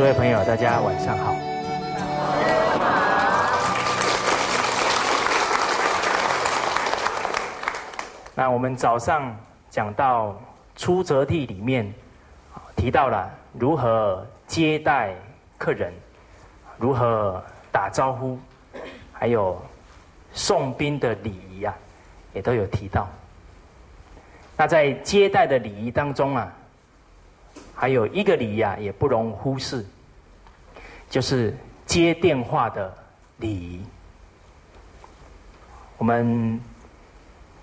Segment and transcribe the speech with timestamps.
[0.00, 1.36] 各，位朋友，大家晚上好。
[8.34, 9.36] 那我们早上
[9.68, 10.34] 讲到
[10.74, 11.92] 出则地里面，
[12.74, 15.14] 提到了如何接待
[15.58, 15.92] 客人，
[16.78, 18.38] 如何打招呼，
[19.12, 19.60] 还有
[20.32, 21.74] 送宾的礼仪啊，
[22.32, 23.06] 也都有提到。
[24.56, 26.50] 那在接待的礼仪当中啊，
[27.74, 29.84] 还有一个礼仪啊，也不容忽视，
[31.10, 32.96] 就是接电话的
[33.38, 33.84] 礼仪。
[35.98, 36.58] 我们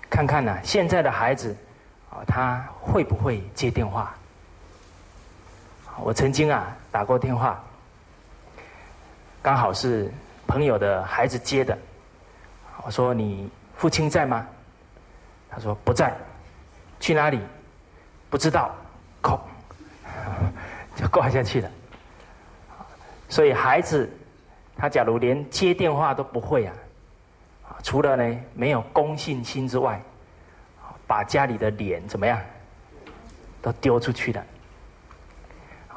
[0.08, 1.56] 看看呢，现在的孩子
[2.10, 4.14] 啊，他会不会接电话？
[6.00, 7.60] 我曾经啊打过电话，
[9.42, 10.12] 刚好是
[10.46, 11.76] 朋友的孩子接的。
[12.84, 14.46] 我说：“你父亲在吗？”
[15.50, 16.14] 他说：“不在。”
[17.00, 17.40] 去哪里？
[18.30, 18.74] 不知道，
[19.20, 19.40] 空，
[20.94, 21.70] 就挂下去了。
[23.28, 24.10] 所以孩子，
[24.76, 26.74] 他假如连接电话都不会啊，
[27.82, 30.00] 除了呢没有公信心之外，
[31.06, 32.40] 把家里的脸怎么样，
[33.60, 34.44] 都丢出去了。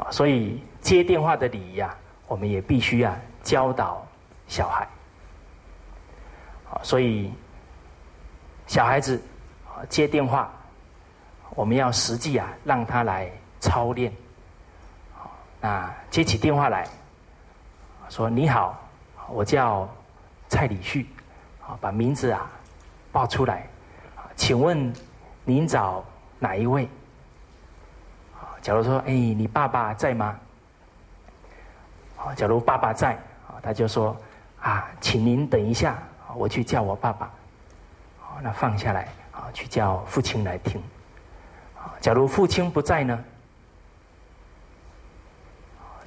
[0.10, 4.06] 所以接电话的礼仪啊，我们也必须啊教导
[4.48, 4.88] 小孩。
[6.84, 7.32] 所以
[8.68, 9.22] 小孩子
[9.90, 10.52] 接电话。
[11.54, 14.10] 我们要实际啊，让他来操练。
[15.14, 16.88] 好，那接起电话来，
[18.12, 18.78] 说：“你好，
[19.30, 19.88] 我叫
[20.50, 21.08] 蔡礼旭。”
[21.66, 22.52] 啊，把名字啊
[23.10, 23.66] 报出来。
[24.36, 24.92] 请问
[25.46, 26.04] 您找
[26.38, 26.84] 哪一位？
[28.36, 30.38] 啊，假如说：“哎，你爸爸在吗？”
[32.18, 33.14] 好，假如爸爸在，
[33.48, 34.16] 啊，他就说
[34.60, 35.98] ：“啊，请您等一下，
[36.36, 37.32] 我去叫我爸爸。”
[38.20, 40.84] 好，那放下来，啊，去叫父亲来听。
[42.02, 43.24] 假如父亲不在呢？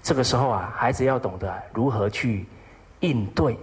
[0.05, 2.45] 这个时候啊，孩子要懂得如何去
[3.01, 3.59] 应对，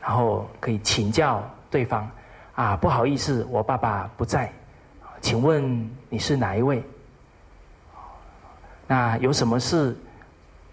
[0.00, 2.10] 然后可以请教对方
[2.56, 4.52] 啊，不好意思，我爸爸不在，
[5.20, 6.82] 请问你是哪一位？
[8.88, 9.96] 那有什么事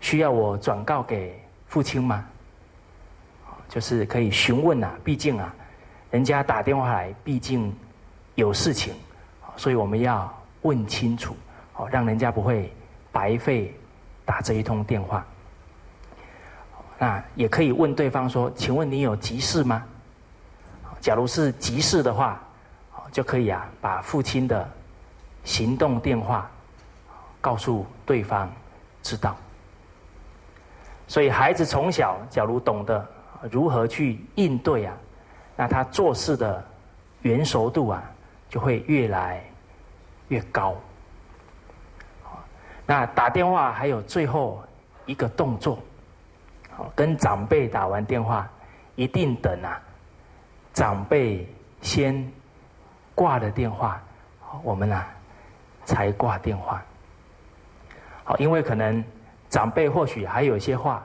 [0.02, 2.26] 需要我转告给父亲吗？
[3.70, 5.54] 就是可以询问啊，毕竟啊，
[6.10, 7.72] 人家打电话来，毕竟
[8.34, 8.92] 有事情。
[9.56, 11.38] 所以我们要问清楚，
[11.76, 12.74] 哦，让人家不会
[13.12, 13.72] 白费
[14.26, 15.26] 打这一通电话。
[16.98, 19.84] 那也可以问对方说：“请问你有急事吗？”
[21.00, 22.42] 假如是急事的话，
[23.12, 24.70] 就可以啊，把父亲的
[25.44, 26.50] 行动电话
[27.40, 28.52] 告诉对方
[29.04, 29.38] 知道。
[31.08, 33.08] 所以孩子从小假如懂得
[33.52, 34.94] 如何去应对啊，
[35.56, 36.66] 那他做事的
[37.22, 38.04] 圆熟度啊。
[38.48, 39.44] 就会越来
[40.30, 40.76] 越高。
[42.86, 44.64] 那打电话还有最后
[45.06, 45.80] 一个动作，
[46.70, 48.48] 好跟长辈打完电话，
[48.96, 49.82] 一定等啊，
[50.74, 51.48] 长辈
[51.82, 52.32] 先
[53.16, 54.02] 挂了电话，
[54.64, 55.08] 我们啊
[55.84, 56.84] 才挂电话。
[58.24, 59.04] 好，因为可能
[59.50, 61.04] 长辈或许还有一些话，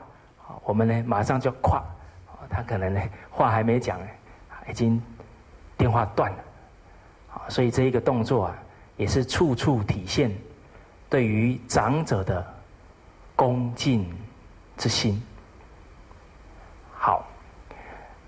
[0.63, 1.83] 我们呢马上就挂，
[2.49, 4.05] 他可能呢 话还没讲呢，
[4.69, 5.01] 已经
[5.77, 6.37] 电话断了。
[7.47, 8.55] 所以这一个动作啊，
[8.97, 10.31] 也是处处体现
[11.11, 12.41] 对于长者的
[13.35, 14.09] 恭敬
[14.77, 15.21] 之心。
[16.93, 17.27] 好，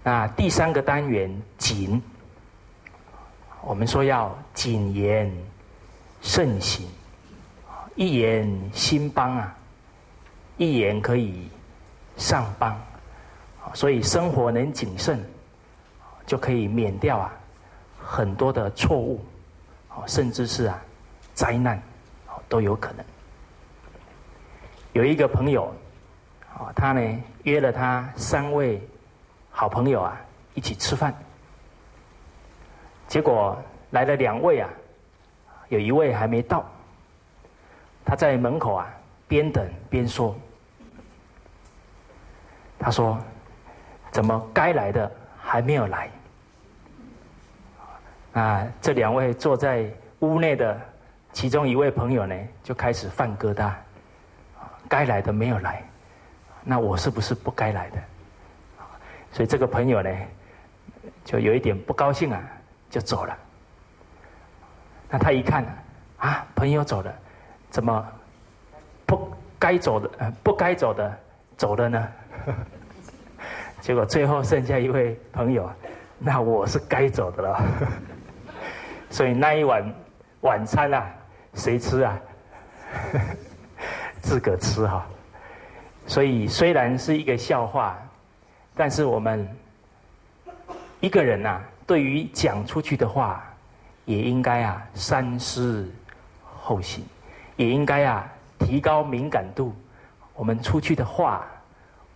[0.04, 2.04] 那第三个单元谨，
[3.62, 5.32] 我们说要谨言
[6.22, 6.86] 慎行，
[7.96, 9.56] 一言兴邦啊，
[10.58, 11.50] 一言可以
[12.18, 12.78] 上邦，
[13.74, 15.24] 所以生活能谨慎，
[16.26, 17.34] 就可以免掉啊。
[17.98, 19.24] 很多的错误，
[20.06, 20.82] 甚至是啊，
[21.34, 21.82] 灾难，
[22.54, 23.04] 都有可能。
[24.92, 25.74] 有一个朋友，
[26.56, 28.80] 啊，他呢约了他三位
[29.50, 30.22] 好朋友啊
[30.54, 31.12] 一起吃饭，
[33.08, 33.60] 结果
[33.90, 34.70] 来了两位啊，
[35.70, 36.64] 有一位还没到，
[38.06, 38.88] 他在门口啊
[39.28, 40.36] 边等边说，
[42.78, 43.18] 他说，
[44.12, 45.12] 怎么该来的
[45.42, 46.12] 还没有来？
[48.34, 50.80] 啊，这两位坐在屋内的
[51.34, 53.74] 其中一位朋友呢，就开始犯疙瘩。
[54.88, 55.82] 该来的没有来，
[56.64, 57.98] 那我是不是不该来的？
[59.32, 60.10] 所以这个朋友呢，
[61.26, 62.40] 就有一点不高兴啊，
[62.92, 63.36] 就走了。
[65.10, 65.66] 那他一看，
[66.18, 67.12] 啊，朋友走了，
[67.72, 68.08] 怎么
[69.08, 71.20] 不该走的不该走的
[71.58, 72.08] 走了呢？
[73.82, 75.72] 结果最后剩下一位朋友，
[76.20, 77.62] 那我是该走的了。
[79.10, 79.94] 所以那一晚
[80.42, 81.12] 晚餐啊，
[81.54, 82.20] 谁吃啊？
[84.22, 85.06] 自个吃哈。
[86.06, 87.98] 所以虽然是一个笑话，
[88.76, 89.48] 但是我们
[91.00, 93.44] 一个人呐，对于讲出去的话，
[94.06, 95.90] 也应该啊三思
[96.60, 97.04] 后行，
[97.56, 98.28] 也应该啊
[98.60, 99.74] 提高敏感度。
[100.36, 101.46] 我们出去的话，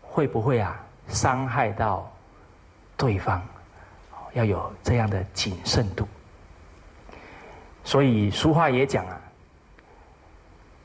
[0.01, 2.11] 会不会啊伤害到
[2.97, 3.41] 对方？
[4.33, 6.07] 要有这样的谨慎度。
[7.83, 9.19] 所以俗话也讲啊，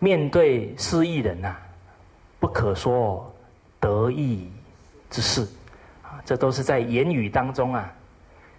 [0.02, 1.56] 面对失意人呐，
[2.40, 3.32] 不可说
[3.78, 4.50] 得意
[5.08, 5.46] 之事，
[6.02, 7.88] 啊，这都是在言语当中啊，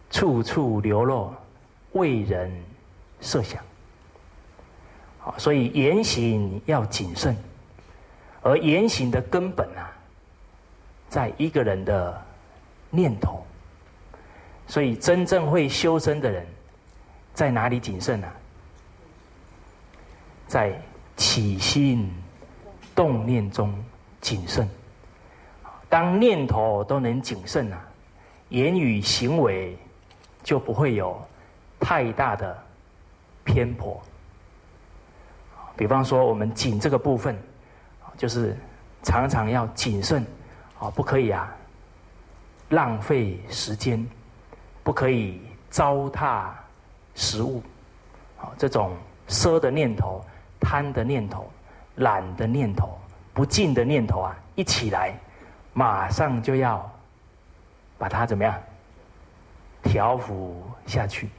[0.09, 1.33] 处处流露
[1.91, 2.49] 为人
[3.19, 3.61] 设想。
[5.19, 7.35] 好，所以言行要谨慎，
[8.41, 9.91] 而言行的根本啊，
[11.09, 12.25] 在一个人的
[12.89, 13.45] 念头。
[14.65, 16.47] 所以真正会修身的人。
[17.33, 18.27] 在哪里谨慎呢？
[20.47, 20.79] 在
[21.15, 22.11] 起心
[22.95, 23.73] 动念中
[24.21, 24.69] 谨慎。
[25.89, 27.79] 当念头都能谨慎啊，
[28.49, 29.77] 言语行为
[30.43, 31.21] 就不会有
[31.79, 32.57] 太大的
[33.43, 34.01] 偏颇。
[35.75, 37.37] 比方说，我们谨这个部分，
[38.17, 38.55] 就是
[39.03, 40.25] 常常要谨慎
[40.79, 41.55] 啊，不可以啊
[42.69, 44.05] 浪费时间，
[44.83, 46.49] 不可以糟蹋。
[47.15, 47.61] 食物，
[48.35, 50.25] 好，这种奢的念头、
[50.63, 51.47] 贪的念头、
[51.95, 52.97] 懒的念头、
[53.33, 55.13] 不敬的念头啊，一起来，
[55.73, 56.91] 马上就要
[57.99, 58.59] 把它怎么样
[59.83, 61.29] 调伏下去。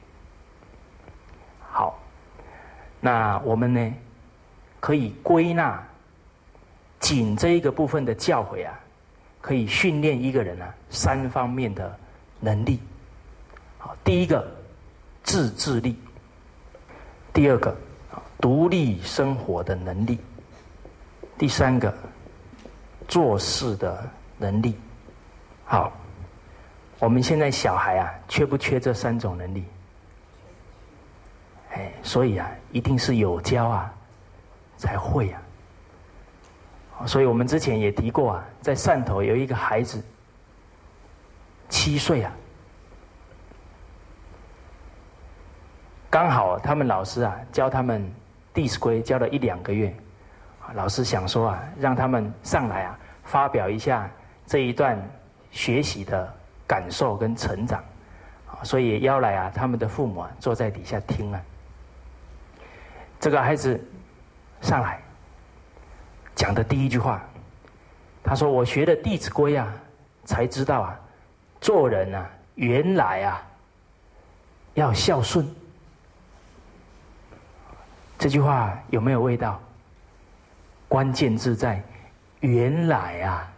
[1.68, 1.98] 好，
[3.00, 3.92] 那我们呢，
[4.78, 5.82] 可以归纳
[7.00, 8.78] 紧这一个部分的教诲啊，
[9.40, 11.98] 可以训练一个人啊三方面的
[12.38, 12.78] 能力。
[13.78, 14.46] 好，第一个。
[15.26, 15.98] 自制力，
[17.32, 17.74] 第二个
[18.40, 20.18] 独立生活的能力，
[21.38, 21.94] 第三个
[23.08, 24.76] 做事的能力。
[25.64, 25.92] 好，
[26.98, 29.64] 我们现在小孩啊，缺不缺这三种能力？
[31.72, 33.92] 哎，所以啊，一定是有教啊，
[34.76, 35.40] 才会啊。
[37.06, 40.02] 所以我们之前也提过啊，在汕头有一个孩子，
[41.68, 42.32] 七岁啊。
[46.10, 48.00] 刚好他们老师啊教他们
[48.54, 49.92] 《弟子规》教了一两个月，
[50.74, 54.08] 老师想说啊让他们上来啊发表一下
[54.46, 54.96] 这一段
[55.50, 56.32] 学习的
[56.66, 57.82] 感受跟成长，
[58.62, 61.42] 所以邀来啊他们的父母啊坐在底下听了。
[63.18, 63.78] 这个孩子
[64.60, 65.00] 上来
[66.36, 67.20] 讲的第一句话，
[68.22, 69.72] 他说：“我学的《弟子规》啊，
[70.24, 71.00] 才知道啊，
[71.60, 73.42] 做人啊原来啊
[74.74, 75.44] 要孝顺。”
[78.24, 79.60] 这句话有没有味道？
[80.88, 81.82] 关键字在
[82.40, 83.52] “原来”啊！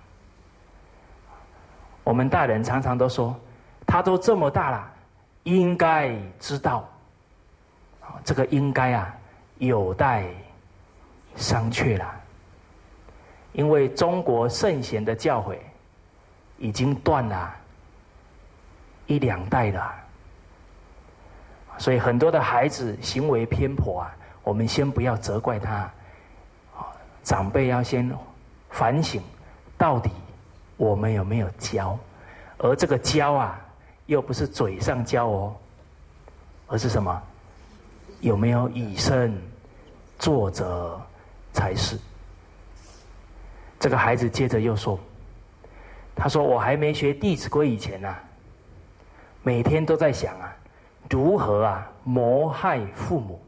[2.02, 3.38] 我们大人常常都说，
[3.86, 4.92] 他都这么大了，
[5.44, 6.84] 应该知道。
[8.24, 9.14] 这个“应该”啊，
[9.58, 10.24] 有待
[11.36, 12.20] 商榷了。
[13.52, 15.58] 因为中国圣贤的教诲
[16.58, 17.54] 已经断了
[19.06, 19.94] 一两代了，
[21.78, 24.12] 所以很多的孩子行为偏颇啊。
[24.46, 25.90] 我们先不要责怪他，
[27.24, 28.08] 长辈要先
[28.70, 29.20] 反省，
[29.76, 30.08] 到底
[30.76, 31.98] 我们有没有教？
[32.58, 33.60] 而这个教啊，
[34.06, 35.56] 又不是嘴上教哦，
[36.68, 37.20] 而是什么？
[38.20, 39.36] 有没有以身
[40.16, 40.96] 作则
[41.52, 41.98] 才是？
[43.80, 44.96] 这个孩子接着又说
[46.14, 48.14] ：“他说我还没学《弟子规》以前呢，
[49.42, 50.56] 每天都在想啊，
[51.10, 53.42] 如何啊谋害父母。”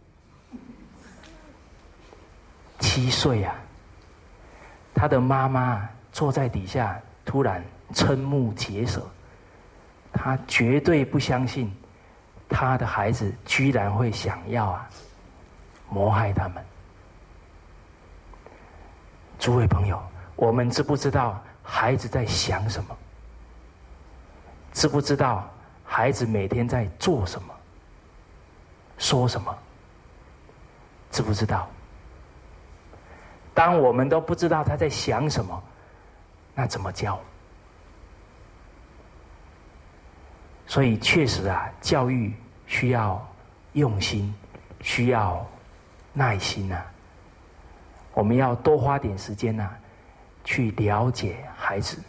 [2.79, 3.55] 七岁呀，
[4.95, 9.07] 他的妈妈坐在底下，突然瞠目结舌。
[10.13, 11.73] 他绝对不相信，
[12.49, 14.89] 他的孩子居然会想要啊
[15.91, 16.65] 谋害他们。
[19.39, 20.03] 诸位朋友，
[20.35, 22.97] 我们知不知道孩子在想什么？
[24.73, 25.49] 知不知道
[25.85, 27.55] 孩子每天在做什么？
[28.97, 29.57] 说什么？
[31.11, 31.69] 知不知道？
[33.59, 35.63] 当我们都不知道他在想什么，
[36.55, 37.19] 那怎么教？
[40.65, 42.33] 所以确实啊，教育
[42.69, 43.21] 需要
[43.73, 44.33] 用心，
[44.81, 45.45] 需要
[46.13, 46.81] 耐心呐。
[48.15, 49.69] 我们要多花点时间呐，
[50.45, 52.01] 去了解孩子，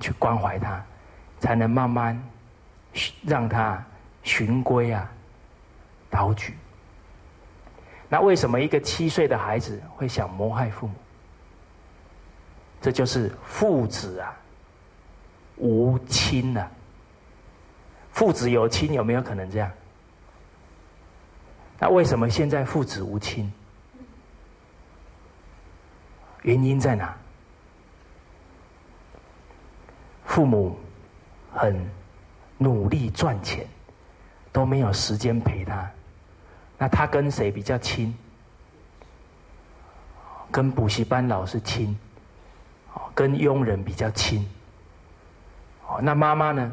[0.00, 0.82] 去关怀他，
[1.40, 2.18] 才能慢慢
[3.22, 3.84] 让他
[4.22, 5.06] 循规啊，
[6.08, 6.56] 蹈矩。
[8.08, 10.94] 那为什么一个七岁的孩子会想谋害父母？
[12.80, 14.36] 这就是父子啊
[15.56, 16.68] 无亲呐。
[18.12, 19.70] 父子有亲有没有可能这样？
[21.78, 23.52] 那为什么现在父子无亲？
[26.42, 27.14] 原因在哪？
[30.24, 30.78] 父母
[31.52, 31.74] 很
[32.56, 33.66] 努力赚钱，
[34.52, 35.90] 都没有时间陪他。
[36.78, 38.16] 那他跟谁比较亲？
[40.50, 41.98] 跟补习班老师亲，
[43.14, 44.48] 跟佣人比较亲。
[45.86, 46.72] 哦，那妈妈呢？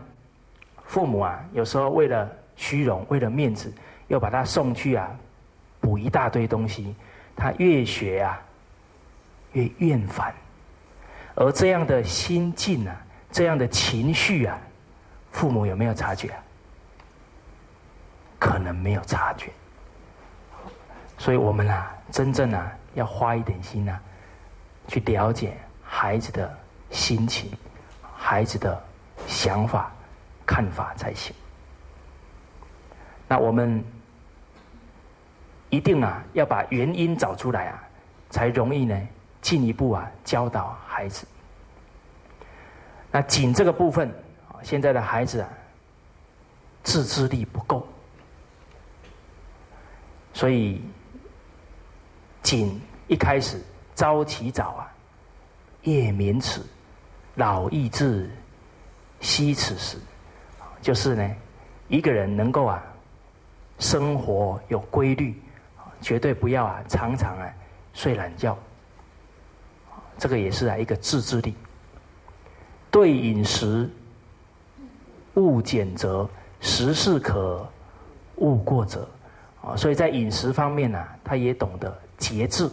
[0.86, 3.74] 父母啊，有时候为了虚荣，为了面子，
[4.07, 5.10] 又把他送去啊，
[5.79, 6.95] 补一大堆东西。
[7.36, 8.39] 他越学啊，
[9.53, 10.33] 越厌烦。
[11.36, 12.95] 而这样的心境啊，
[13.31, 14.60] 这样的情绪啊，
[15.31, 16.31] 父母有没有察觉？
[18.38, 19.51] 可能没有察觉。
[21.24, 23.98] 所以我们啊，真正啊，要花一点心啊，
[24.89, 26.53] 去了解孩子的
[26.89, 27.50] 心情，
[28.13, 28.84] 孩子的
[29.25, 29.89] 想法。
[30.46, 31.34] 看法才行。
[33.30, 33.82] 那我们
[35.70, 37.82] 一定啊，要把原因找出来啊，
[38.30, 39.08] 才容易呢
[39.42, 41.25] 进一步啊教导孩子。
[43.10, 44.13] 那紧这个部分，
[44.63, 45.48] 现在的孩子啊，
[46.84, 47.88] 自制力不够，
[50.34, 50.82] 所以
[52.44, 53.60] 仅一开始
[53.96, 54.92] 朝起早啊，
[55.84, 56.62] 夜眠迟，
[57.36, 58.30] 老易至，
[59.22, 59.98] 惜此时。
[60.82, 61.36] 就是呢，
[61.88, 62.84] 一个人能够啊，
[63.80, 65.34] 生活有规律，
[66.02, 67.50] 绝对不要啊常常啊
[67.94, 68.58] 睡懒觉。
[70.18, 71.56] 这个也是啊一个自制力。
[72.92, 73.90] 对饮食，
[75.36, 77.66] 勿俭则，食适可，
[78.36, 79.08] 勿过则。
[79.62, 82.70] 啊，所以在饮食方面呢，他也懂得节制。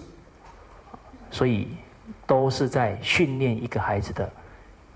[1.33, 1.69] 所以
[2.26, 4.28] 都是在训练一个孩子的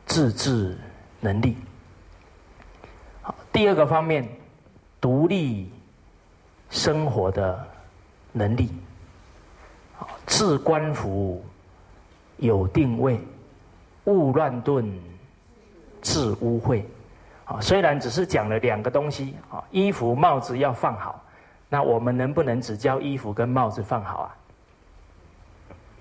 [0.05, 0.77] 自制
[1.21, 1.57] 能力。
[3.23, 4.29] 好第二个方面，
[5.01, 5.71] 独立
[6.71, 7.65] 生活的
[8.33, 8.69] 能力，
[10.27, 11.45] 自官服
[12.39, 13.21] 有定位，
[14.07, 14.93] 勿乱顿，
[16.03, 16.83] 自污秽。
[17.45, 21.23] 啊，虽然只是讲了两个东西，啊，衣服帽子要放好，
[21.69, 24.37] 那我们能不能只教衣服跟帽子放好啊？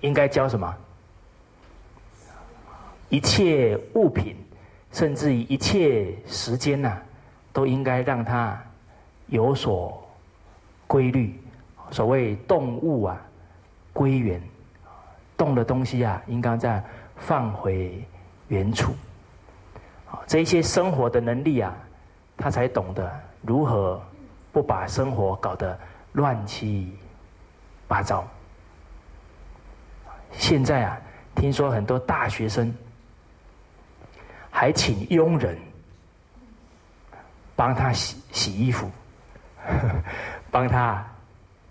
[0.04, 0.76] 应该教什么？
[3.08, 4.36] 一切物品，
[4.92, 7.00] 甚至于一切时间呐。
[7.54, 8.60] 都应该让它
[9.28, 10.04] 有所
[10.88, 11.40] 规律。
[11.92, 13.16] 所谓动物啊，
[13.92, 14.42] 归原，
[15.36, 16.82] 动的东西啊，应该再
[17.16, 18.04] 放回
[18.48, 18.92] 原处。
[20.26, 21.72] 这一些生活的能力啊，
[22.36, 23.08] 他才懂得
[23.40, 24.02] 如何
[24.50, 25.78] 不把生活搞得
[26.14, 26.92] 乱七
[27.86, 28.26] 八糟。
[30.38, 30.98] 现在啊，
[31.34, 32.74] 听说很多大学生
[34.50, 35.58] 还请佣人。
[37.56, 38.90] 帮他洗洗衣服，
[40.50, 41.06] 帮他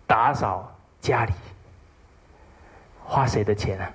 [0.07, 1.33] 打扫家里，
[3.03, 3.91] 花谁的钱啊？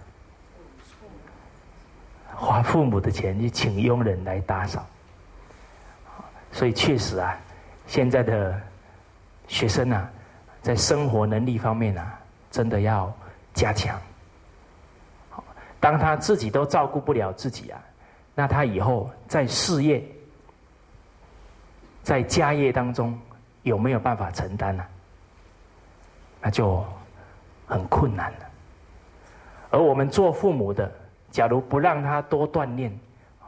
[2.34, 4.87] 花父母的钱去请佣人来打扫。
[6.52, 7.34] 所以确实啊，
[7.87, 8.60] 现在的
[9.46, 10.10] 学生啊，
[10.60, 12.20] 在生活能力方面啊，
[12.50, 13.10] 真的要
[13.54, 13.98] 加强。
[15.80, 17.80] 当他自己都照顾不了自己啊，
[18.35, 20.02] 那他以后在事业。
[22.00, 23.18] 在家业当中
[23.64, 24.82] 有没有办法承担呢？
[26.40, 26.82] 那就
[27.66, 28.38] 很困难了。
[29.70, 30.90] 而我们做父母的，
[31.30, 32.90] 假如不让他多锻炼，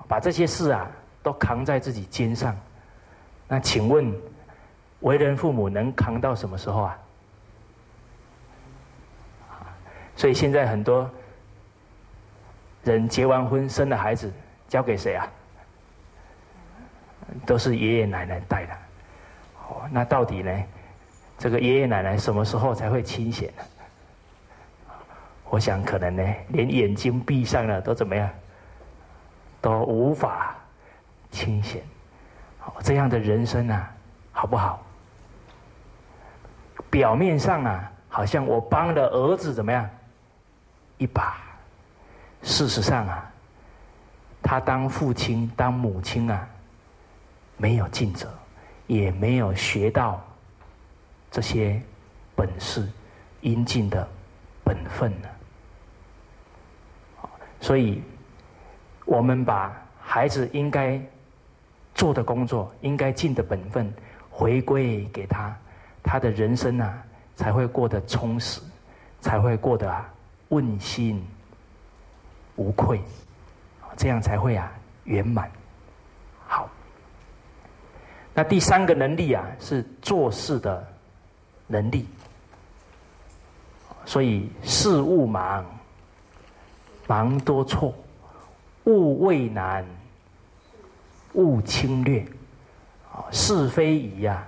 [0.07, 0.91] 把这些事啊
[1.23, 2.55] 都扛在自己肩上，
[3.49, 4.15] 那请问
[5.01, 6.99] 为人父母能扛到什么时候啊？
[10.17, 11.11] 所以现在很多
[12.85, 14.33] 人结完婚生了孩子，
[14.69, 15.29] 交给谁啊？
[17.47, 18.73] 都是爷爷奶奶带的，
[19.69, 20.51] 哦，那到底呢？
[21.39, 23.63] 这个爷爷奶奶什么时候才会清闲呢？
[25.49, 28.29] 我想可能呢，连眼睛闭上了都怎么样，
[29.61, 30.55] 都无法
[31.31, 31.83] 清闲。
[32.59, 33.91] 好，这样的人生啊，
[34.33, 34.83] 好不好？
[36.91, 39.89] 表面上啊，好像我帮了儿子怎么样
[40.99, 41.39] 一把，
[42.43, 43.31] 事实上啊，
[44.43, 46.49] 他当父亲当母亲啊。
[47.63, 48.27] 没有尽责，
[48.87, 50.19] 也没有学到
[51.31, 51.79] 这些
[52.35, 52.89] 本事
[53.43, 54.09] 应尽的
[54.65, 55.29] 本分呢。
[57.61, 58.03] 所以，
[59.05, 60.99] 我们把孩子应该
[61.95, 63.93] 做的工作、应该尽的本分
[64.31, 65.55] 回归给他，
[66.03, 67.05] 他的人生啊
[67.37, 68.59] 才会过得充实，
[69.21, 69.95] 才会过得
[70.49, 71.23] 问心
[72.61, 73.01] 无愧，
[73.97, 74.71] 这样才会啊
[75.05, 75.51] 圆满。
[76.47, 76.69] 好，
[78.35, 80.87] 那第三个能力啊是做事的
[81.67, 82.07] 能力，
[84.05, 85.65] 所以事勿忙，
[87.07, 87.95] 忙多错，
[88.85, 89.83] 勿畏难，
[91.33, 92.23] 勿轻略，
[93.33, 94.47] 是非疑呀，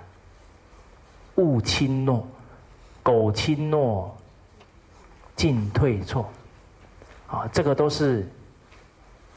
[1.37, 2.27] 勿轻诺，
[3.01, 4.15] 苟轻诺，
[5.35, 6.31] 进退错。
[7.33, 8.29] 啊，这个都是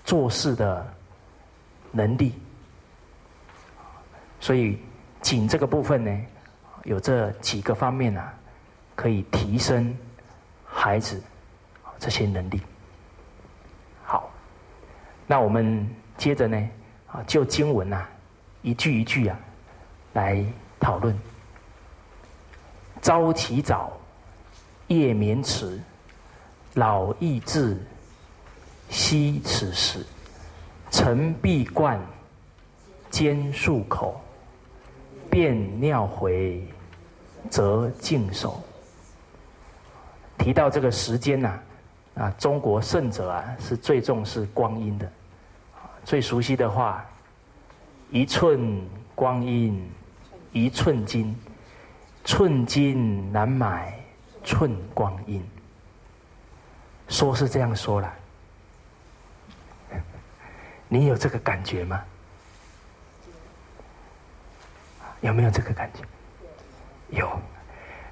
[0.04, 0.86] 做事的
[1.90, 2.34] 能力，
[4.38, 4.78] 所以
[5.22, 6.26] 谨这个部分呢，
[6.84, 8.34] 有这几个方面啊，
[8.94, 9.96] 可以提升
[10.66, 11.18] 孩子
[11.98, 12.60] 这些能力。
[14.04, 14.30] 好，
[15.26, 15.88] 那我们
[16.18, 16.68] 接着呢，
[17.06, 18.06] 啊，就经文啊，
[18.60, 19.38] 一句一句啊，
[20.12, 20.44] 来
[20.78, 21.18] 讨论。
[23.00, 23.90] 朝起早，
[24.88, 25.80] 夜眠迟。
[26.76, 27.74] 老易至，
[28.90, 30.00] 惜此时；
[30.90, 31.98] 晨必冠，
[33.08, 34.20] 兼漱口；
[35.30, 36.62] 便尿回，
[37.48, 38.62] 则净手。
[40.36, 41.58] 提到这个时间呐，
[42.14, 45.10] 啊，中国圣者啊是最重视光阴的，
[46.04, 47.02] 最熟悉的话：
[48.10, 49.82] 一寸光阴
[50.52, 51.34] 一寸金，
[52.22, 53.98] 寸金难买
[54.44, 55.42] 寸光阴。
[57.08, 58.12] 说是这样说了，
[60.88, 62.02] 你有这个感觉吗？
[65.22, 66.04] 有没有这个感觉？
[67.16, 67.28] 有。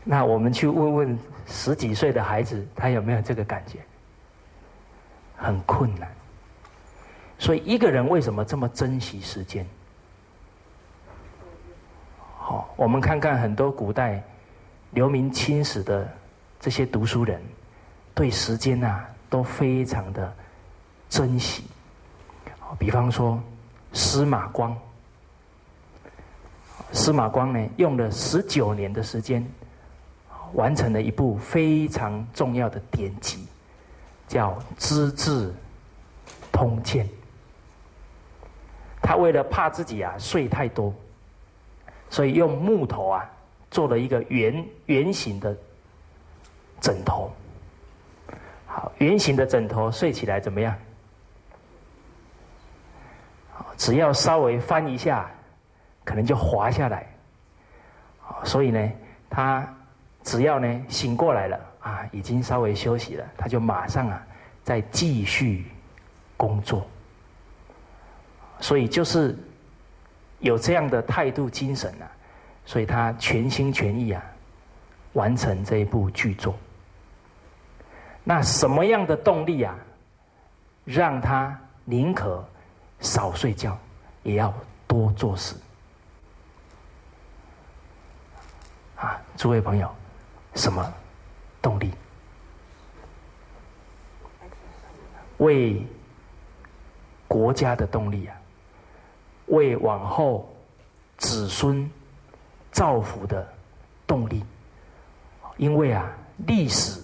[0.03, 3.79] 那我们去问问十几岁的孩子，他有没有这个感觉？
[5.37, 6.11] 很困难。
[7.39, 9.67] 所以一个人为什么这么珍惜时间？
[12.39, 14.23] 好，我们看看很多古代
[14.91, 16.09] 留名青史的
[16.59, 17.41] 这些读书人。
[18.15, 20.33] 对时间呐，都非常的
[21.09, 21.65] 珍惜。
[22.79, 23.41] 比方说
[23.93, 24.77] 司马光，
[26.93, 29.45] 司马光呢用了十九年的时间，
[30.55, 33.47] 完成了一部非常重要的典籍，
[34.29, 35.53] 叫《资治
[36.53, 37.07] 通鉴》。
[39.03, 40.93] 他为了怕自己啊睡太多，
[42.09, 43.29] 所以用木头啊
[43.71, 45.57] 做了一个圆圆形的
[46.81, 47.31] 枕头。
[48.75, 50.77] 好，圆形的枕头睡起来怎么样？
[53.77, 55.31] 只要稍微翻一下，
[56.05, 57.07] 可能就滑下来。
[58.43, 58.91] 所以呢，
[59.31, 59.65] 他
[60.25, 64.21] 只要呢醒过来了啊，已经稍微休息了，他就马上啊
[64.65, 65.67] 再继续
[66.37, 66.85] 工作。
[68.59, 69.39] 所以就是
[70.41, 72.11] 有这样的态度精神啊，
[72.65, 74.21] 所以他全心全意啊
[75.13, 76.57] 完成这一部剧作。
[78.27, 79.77] 那什么样的动力啊，
[80.87, 82.43] 让他宁可
[83.01, 83.77] 少睡觉，
[84.23, 84.53] 也要
[84.87, 85.55] 多做事？
[88.97, 89.95] 啊，诸位朋友，
[90.55, 90.91] 什么
[91.61, 91.93] 动力？
[95.37, 95.87] 为
[97.29, 98.35] 国家的动力啊，
[99.49, 100.49] 为往后
[101.19, 101.91] 子孙
[102.73, 103.47] 造福的
[104.07, 104.43] 动力。
[105.59, 106.11] 因为啊，
[106.47, 107.04] 历史。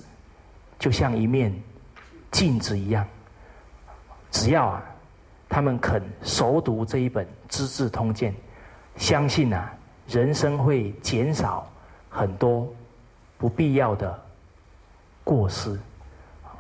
[0.81, 1.55] 就像一面
[2.33, 3.07] 镜子一样，
[4.31, 4.83] 只要啊，
[5.47, 8.33] 他们肯熟读这一本《资治通鉴》，
[8.97, 9.71] 相信啊，
[10.09, 11.71] 人生会减少
[12.09, 12.67] 很多
[13.37, 14.19] 不必要的
[15.23, 15.79] 过失。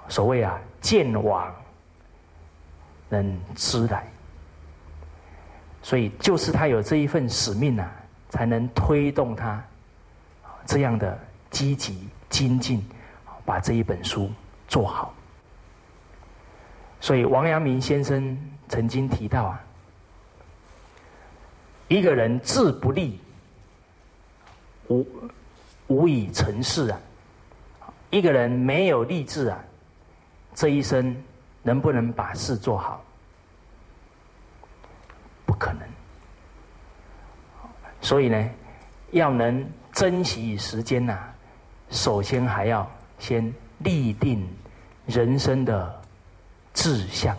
[0.07, 1.51] 所谓啊，见往
[3.09, 4.07] 能知来，
[5.83, 7.91] 所以就是他有这一份使命啊，
[8.29, 9.65] 才能推动他
[10.67, 12.85] 这样的积极精进。
[13.51, 14.31] 把这一本书
[14.69, 15.13] 做好，
[17.01, 19.61] 所以王阳明先生曾经提到啊，
[21.89, 23.19] 一个人志不立，
[24.87, 25.05] 无
[25.89, 27.01] 无以成事啊。
[28.11, 29.59] 一个人没有立志啊，
[30.55, 31.13] 这一生
[31.65, 33.03] 能不能把事做好？
[35.45, 35.83] 不可能。
[38.01, 38.49] 所以呢，
[39.11, 41.19] 要能珍惜时间呐，
[41.91, 42.89] 首先还要。
[43.21, 44.45] 先立定
[45.07, 46.03] 人生的
[46.75, 47.37] 志向。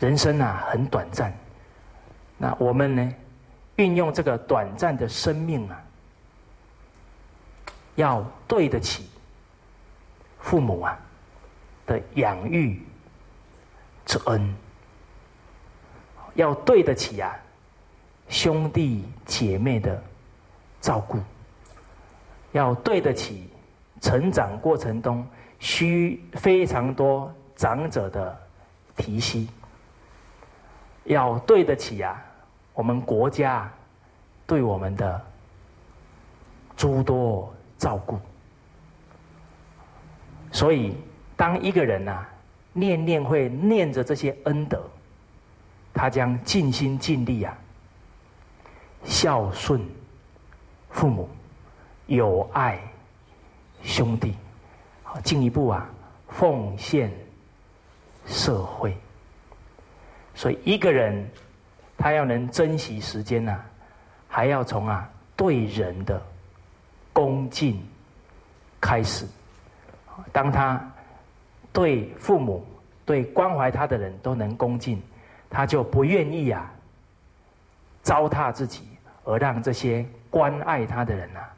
[0.00, 1.32] 人生啊很短暂，
[2.36, 3.14] 那我们呢，
[3.76, 5.80] 运用这个短暂的生命啊，
[7.94, 9.08] 要对得起
[10.40, 10.98] 父母啊
[11.86, 12.82] 的养育
[14.04, 14.52] 之恩，
[16.34, 17.32] 要对得起啊
[18.28, 20.02] 兄弟姐妹的
[20.80, 21.20] 照顾。
[22.52, 23.48] 要对得起
[24.00, 25.26] 成长过程中
[25.58, 28.38] 需非常多长者的
[28.96, 29.46] 提携，
[31.04, 32.22] 要对得起啊
[32.74, 33.70] 我们国家
[34.46, 35.20] 对我们的
[36.76, 38.18] 诸多照顾。
[40.50, 40.94] 所以，
[41.36, 42.26] 当一个人呐
[42.74, 44.82] 念念会念着这些恩德，
[45.94, 47.56] 他将尽心尽力啊
[49.04, 49.80] 孝顺
[50.90, 51.28] 父母，
[52.16, 52.78] 友爱
[53.82, 54.34] 兄弟，
[55.02, 55.88] 好进一步啊
[56.28, 57.10] 奉献
[58.26, 58.96] 社会。
[60.34, 61.28] 所以，一个人
[61.96, 63.60] 他要能珍惜时间呐，
[64.28, 66.20] 还要从啊对人的
[67.12, 67.82] 恭敬
[68.80, 69.26] 开始。
[70.32, 70.80] 当他
[71.72, 72.66] 对父母、
[73.04, 75.02] 对关怀他的人都能恭敬，
[75.50, 76.70] 他就不愿意啊
[78.02, 78.86] 糟蹋自己，
[79.24, 81.48] 而让这些关爱他的人啊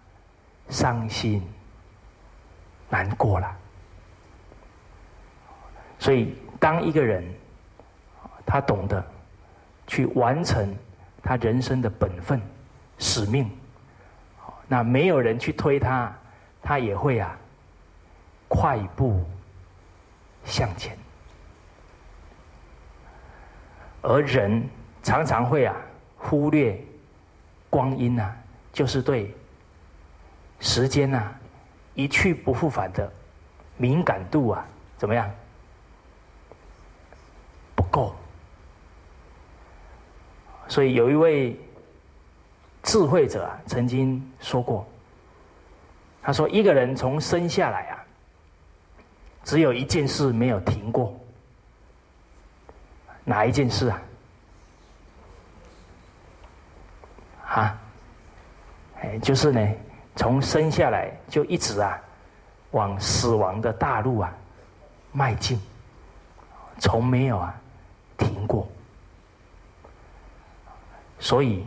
[0.69, 1.43] 伤心
[2.89, 3.57] 难过了。
[5.99, 7.25] 所以，当一个人
[8.45, 9.05] 他懂得
[9.87, 10.75] 去完成
[11.23, 12.41] 他人生的本分
[12.99, 13.51] 使命，
[14.67, 16.13] 那没有人去推他，
[16.63, 17.37] 他也会啊。
[18.47, 19.25] 快步
[20.45, 20.97] 向前，
[24.01, 24.63] 而人
[25.03, 25.75] 常常会啊
[26.17, 26.79] 忽略
[27.69, 28.37] 光阴啊，
[28.73, 29.35] 就是对
[30.65, 31.31] 时间呐
[31.93, 33.13] 一去不复返的
[33.77, 35.31] 敏感度啊怎么样
[37.77, 38.17] 不够？
[40.67, 41.55] 所以有一位
[42.83, 44.87] 智慧者啊曾经说过，
[46.23, 48.01] 他说一个人从生下来啊。
[49.45, 51.15] 只有一件事没有停过，
[53.25, 54.03] 哪一件事啊？
[57.47, 57.79] 啊，
[59.03, 59.61] 哎，就是呢，
[60.17, 62.01] 从生下来就一直啊，
[62.71, 64.33] 往死亡的大路啊
[65.13, 65.61] 迈进，
[66.79, 67.55] 从没有啊
[68.17, 68.67] 停过。
[71.19, 71.65] 所以，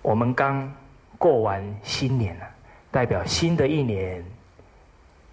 [0.00, 0.72] 我们刚
[1.18, 2.46] 过完新年了，
[2.90, 4.24] 代表新的一年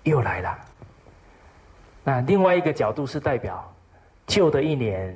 [0.03, 0.59] 又来了。
[2.03, 3.71] 那另外一个角度是代表，
[4.27, 5.15] 旧的一年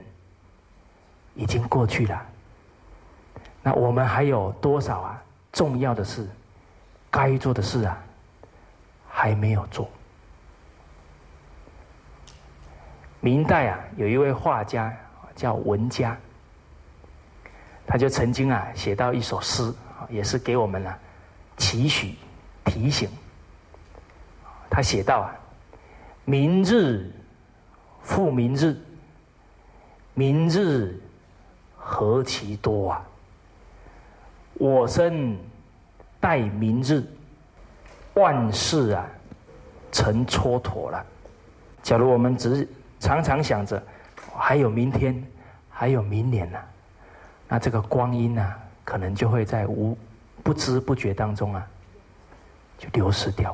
[1.35, 2.25] 已经过去了。
[3.61, 6.27] 那我们还有多少啊重要的事，
[7.13, 8.03] 该做的事啊
[9.07, 9.87] 还没有做？
[13.19, 14.91] 明代啊有一位画家
[15.35, 16.17] 叫文家，
[17.85, 19.71] 他就曾经啊写到一首诗
[20.09, 20.97] 也是给我们啊
[21.57, 22.15] 期许
[22.65, 23.07] 提醒。
[24.71, 25.35] 他写到啊。
[26.25, 27.11] 明日
[28.01, 28.77] 复明日，
[30.13, 30.97] 明日
[31.75, 33.05] 何其多啊！
[34.53, 35.37] 我生
[36.23, 37.03] 待明日，
[38.13, 39.05] 万事啊
[39.91, 41.05] 成蹉跎了。
[41.81, 42.65] 假如我们只
[42.97, 43.83] 常常想着
[44.33, 45.21] 还有明天，
[45.69, 46.57] 还有明年呢，
[47.49, 48.55] 那这个光阴呢，
[48.85, 49.97] 可能就会在无
[50.41, 51.67] 不知不觉当中啊，
[52.77, 53.53] 就流失掉。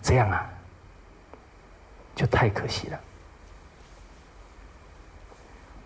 [0.00, 0.50] 这样啊。
[2.12, 3.00] 就太可惜了。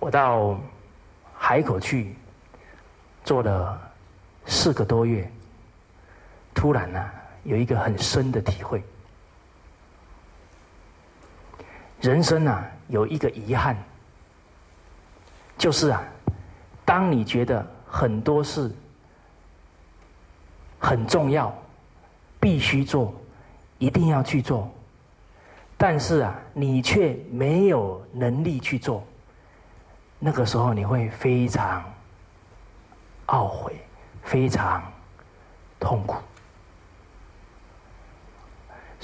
[0.01, 0.59] 我到
[1.37, 2.17] 海口去
[3.25, 3.81] 做了
[4.45, 5.31] 四个多月，
[6.55, 7.11] 突然呢，
[7.43, 8.83] 有一个很深的体会：
[12.01, 13.77] 人生啊，有一个遗憾，
[15.59, 16.03] 就是啊，
[16.85, 18.71] 当你觉得很多事
[20.79, 21.55] 很重要，
[22.41, 23.13] 必须做，
[23.79, 24.71] 一定要去做。
[25.77, 29.05] 但是啊，你却没有能力去做，
[30.19, 31.85] 那个时候你会非常
[33.27, 33.77] 懊悔，
[34.23, 34.83] 非常
[35.81, 36.17] 痛苦。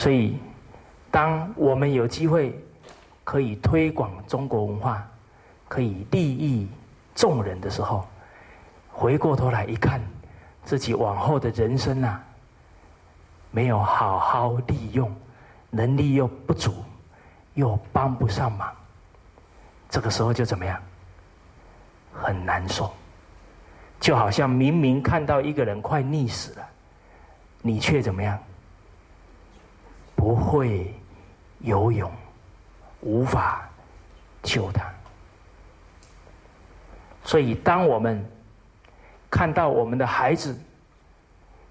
[0.00, 0.38] 所以，
[1.10, 2.58] 当我们有机会
[3.22, 5.06] 可以推广中国文化，
[5.68, 6.66] 可以利益
[7.14, 8.08] 众人的时候，
[8.90, 10.00] 回过头来一看，
[10.64, 12.18] 自己往后的人生啊，
[13.50, 15.14] 没有好好利用。
[15.68, 16.82] 能力又不足，
[17.52, 18.74] 又帮不上忙，
[19.90, 20.82] 这个时候就怎么样？
[22.10, 22.90] 很难受，
[24.00, 26.66] 就好像明明看到一个人快溺死了，
[27.60, 28.38] 你却怎么样？
[30.20, 30.94] 不会
[31.60, 32.12] 游泳，
[33.00, 33.66] 无法
[34.42, 34.84] 救他。
[37.24, 38.22] 所以，当我们
[39.30, 40.54] 看到我们的孩子，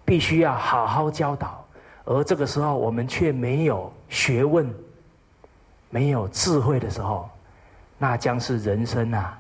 [0.03, 1.63] 必须要好好教导。
[2.05, 4.73] 而这个时候，我们却没有学问、
[5.91, 7.29] 没有智慧的时候，
[7.99, 9.39] 那将是人生啊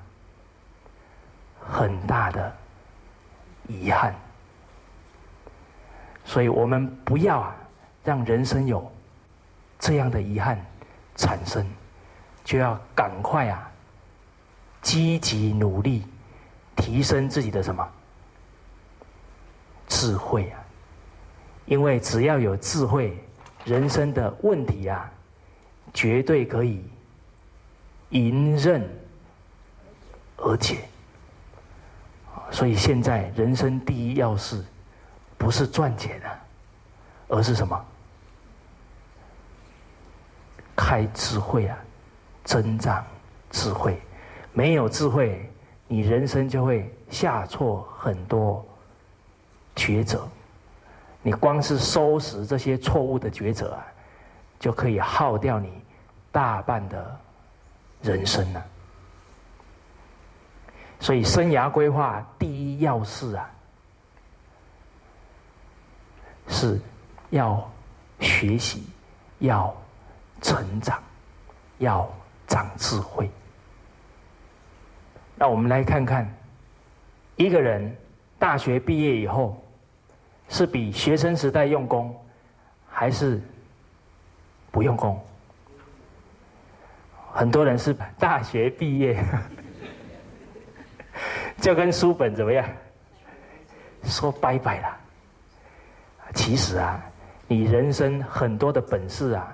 [1.67, 2.55] 很大的
[3.67, 4.13] 遗憾。
[6.23, 7.51] 所以我们不要
[8.03, 8.91] 让人生有
[9.79, 10.63] 这样的遗憾
[11.15, 11.65] 产生，
[12.43, 13.71] 就要赶快啊，
[14.81, 16.05] 积极努力
[16.75, 17.89] 提升自己的什么
[19.87, 20.59] 智慧啊！
[21.65, 23.17] 因为只要有智慧，
[23.63, 25.09] 人生的问题啊，
[25.93, 26.83] 绝对可以
[28.09, 28.87] 迎刃
[30.37, 30.87] 而解。
[32.51, 34.63] 所以现在人生第一要事，
[35.37, 36.39] 不是赚钱啊，
[37.27, 37.85] 而是什么？
[40.79, 41.77] 开智慧啊，
[42.45, 43.05] 增长
[43.51, 44.01] 智慧。
[44.53, 45.51] 没有智慧，
[45.87, 48.65] 你人生就会下错很多
[49.75, 50.25] 抉择。
[51.21, 53.85] 你光是收拾这些错误的抉择啊，
[54.57, 55.69] 就可以耗掉你
[56.31, 57.19] 大半的
[58.01, 58.65] 人生了。
[61.01, 63.51] 所以，生涯规划第一要事啊，
[66.47, 66.79] 是
[67.31, 67.69] 要
[68.21, 68.85] 学习，
[69.39, 69.75] 要
[70.41, 71.01] 成长，
[71.77, 72.09] 要
[72.47, 73.29] 长智慧。
[75.35, 76.29] 那我们来看看，
[77.35, 77.95] 一个人
[78.37, 79.63] 大学毕业以后，
[80.49, 82.13] 是比学生时代用功，
[82.89, 83.41] 还是
[84.71, 85.23] 不用功？
[87.31, 89.23] 很多人是大学毕业。
[91.61, 92.65] 就跟书本怎么样
[94.03, 94.97] 说拜拜了？
[96.33, 97.03] 其实啊，
[97.47, 99.53] 你人生很多的本事啊，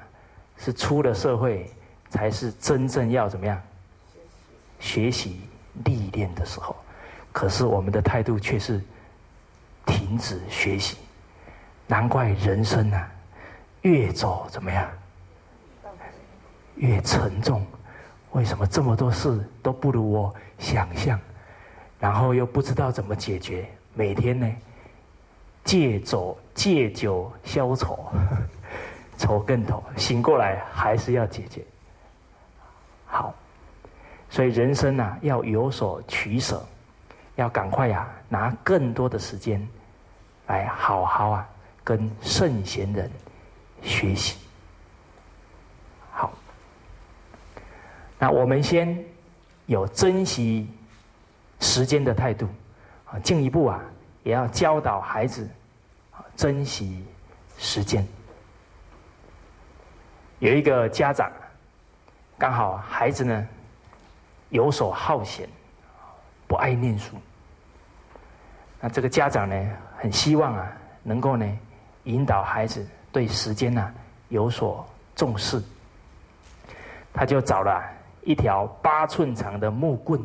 [0.57, 1.69] 是出了社会
[2.09, 3.61] 才是真正要怎么样
[4.79, 5.41] 学习
[5.83, 6.75] 历练的时候。
[7.31, 8.81] 可是我们的态度却是
[9.85, 10.97] 停止学习，
[11.87, 13.11] 难怪人生啊
[13.81, 14.89] 越走怎么样
[16.75, 17.65] 越沉重。
[18.31, 21.19] 为什么这么多事都不如我想象？
[21.99, 24.51] 然后又不知道怎么解决，每天呢，
[25.63, 28.11] 借酒借酒消愁，
[29.17, 31.63] 愁更头，醒过来还是要解决。
[33.05, 33.33] 好，
[34.29, 36.63] 所以人生啊要有所取舍，
[37.35, 39.65] 要赶快呀拿更多的时间
[40.47, 41.49] 来好好啊
[41.83, 43.09] 跟圣贤人
[43.81, 44.37] 学习。
[46.11, 46.31] 好，
[48.19, 48.97] 那我们先
[49.65, 50.69] 有珍惜。
[51.61, 52.45] 时间的态度，
[53.05, 53.81] 啊，进一步啊，
[54.23, 55.49] 也要教导孩子，
[56.35, 57.03] 珍惜
[57.57, 58.05] 时间。
[60.39, 61.31] 有一个家长，
[62.37, 63.47] 刚好孩子呢
[64.49, 65.47] 游手好闲，
[66.47, 67.15] 不爱念书。
[68.79, 69.55] 那这个家长呢，
[69.97, 70.71] 很希望啊，
[71.03, 71.59] 能够呢
[72.03, 73.93] 引导孩子对时间呢
[74.29, 75.61] 有所重视。
[77.13, 77.81] 他就找了
[78.23, 80.21] 一条八寸长的木棍。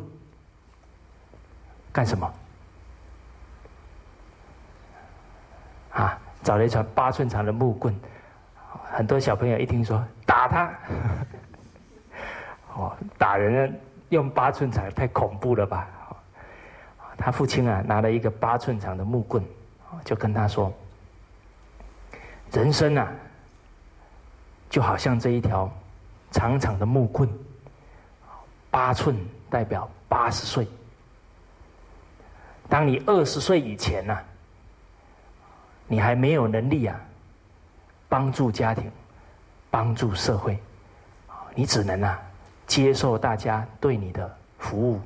[1.93, 2.33] 干什么？
[5.91, 7.93] 啊，找了一条八寸长的木棍，
[8.91, 10.73] 很多小朋友一听说打他，
[12.75, 13.79] 哦，打人
[14.09, 15.87] 用八寸长太恐怖了吧？
[17.17, 19.43] 他父亲啊拿了一个八寸长的木棍，
[20.03, 20.73] 就跟他说
[22.51, 23.11] ：“人生啊，
[24.69, 25.69] 就好像这一条
[26.31, 27.29] 长长的木棍，
[28.71, 29.15] 八寸
[29.49, 30.67] 代表八十岁。”
[32.67, 34.17] 当你二十岁以前呢，
[35.87, 36.99] 你还没有能力啊，
[38.11, 38.91] 帮助家庭，
[39.69, 40.59] 帮助社会，
[41.55, 42.21] 你只能啊
[42.67, 44.99] 接受大家对你的服务，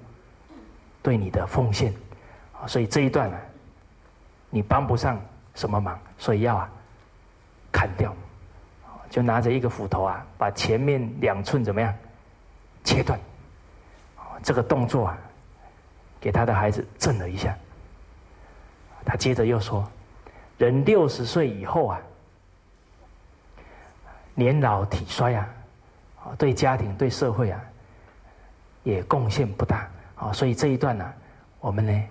[1.04, 1.94] 对你的奉献，
[2.66, 3.38] 所以这一段呢，
[4.50, 5.22] 你帮不上
[5.54, 6.68] 什么忙，所以要啊
[7.72, 8.12] 砍掉，
[9.12, 11.94] 就拿着一个斧头啊，把前面两寸怎么样
[12.84, 13.20] 切断，
[14.42, 15.18] 这个动作啊。
[16.18, 17.56] 给他的孩子震了一下，
[19.06, 19.88] 他接着又说
[20.58, 22.02] ：“人六十岁以后啊，
[24.36, 25.50] 年老体衰啊，
[26.38, 27.60] 对家庭对社会啊，
[28.84, 30.32] 也贡献不大啊。
[30.32, 31.14] 所以这一段呢，
[31.60, 32.04] 我们呢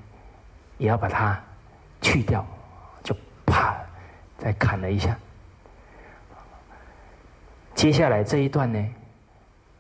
[0.78, 1.40] 也要把它
[2.00, 2.44] 去掉，
[3.02, 3.14] 就
[3.46, 3.76] 啪
[4.38, 5.16] 再砍了一下。
[7.74, 8.84] 接下来这一段呢，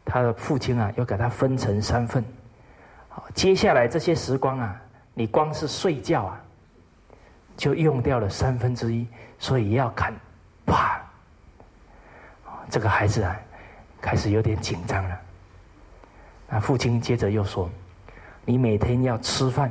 [0.04, 2.24] 他的父亲啊，又给他分成三份。”
[3.32, 4.80] 接下来这些时光啊，
[5.14, 6.40] 你光是睡觉啊，
[7.56, 9.06] 就用掉了三分之一，
[9.38, 10.12] 所以要砍，
[12.70, 13.36] 这个孩子啊，
[14.00, 15.20] 开始有点紧张了。
[16.48, 17.70] 那父亲接着又说
[18.44, 19.70] ：“你每天要吃饭，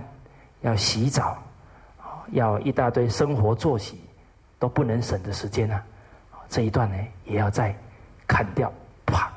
[0.62, 1.38] 要洗澡，
[2.32, 4.02] 要一大堆生活作息，
[4.60, 5.84] 都不能省的时间啊，
[6.50, 7.76] 这一段呢，也要再
[8.28, 8.72] 砍掉，
[9.06, 9.32] 啪！”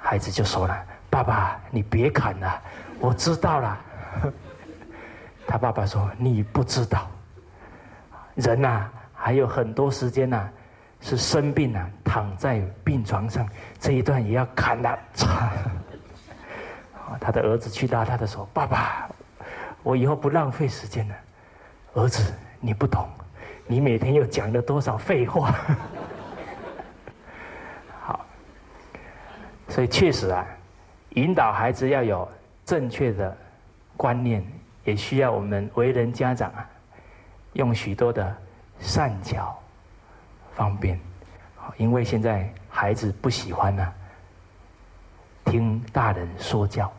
[0.00, 0.86] 孩子就说了。
[1.10, 2.62] 爸爸，你别砍了，
[3.00, 3.80] 我知道了。
[5.44, 7.10] 他爸爸说：“你不知道，
[8.36, 10.48] 人呐还有很多时间呐
[11.00, 14.98] 是生病了，躺在病床上，这一段也要砍他。
[17.20, 19.08] 他的儿子去拉他的手，爸爸，
[19.82, 21.14] 我以后不浪费时间了。
[21.94, 23.08] 儿子，你不懂，
[23.66, 25.52] 你每天又讲了多少废话？
[28.00, 28.24] 好，
[29.68, 30.46] 所以确实啊，
[31.10, 32.28] 引导孩子要有
[32.64, 33.36] 正确的
[33.96, 34.44] 观念，
[34.84, 36.64] 也需要我们为人家长啊，
[37.54, 38.36] 用许多的
[38.78, 39.58] 善巧
[40.60, 41.00] 方便。
[41.78, 43.90] 因为现在孩子不喜欢呢，
[45.46, 46.92] 听大人说教。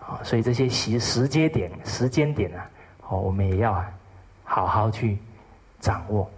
[0.00, 2.70] 啊，所以这些时时间点、时间点啊，
[3.08, 3.92] 哦，我们也要啊，
[4.42, 5.18] 好好去
[5.78, 6.28] 掌握。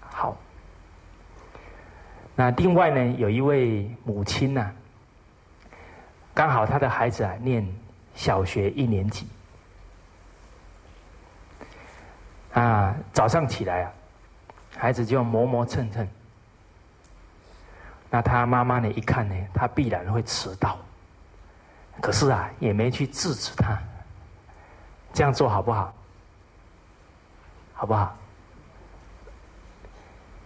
[0.00, 0.36] 好，
[2.36, 4.72] 那另外呢，有一位母亲呢，
[6.32, 7.66] 刚好他的孩子啊念
[8.14, 9.26] 小学一年级，
[12.52, 13.92] 啊，早上起来啊，
[14.78, 16.08] 孩子就磨磨蹭蹭，
[18.08, 20.78] 那他妈妈呢一看呢，他必然会迟到。
[22.00, 23.76] 可是啊，也没去制止他，
[25.12, 25.92] 这样做好不好？
[27.74, 28.16] 好不好？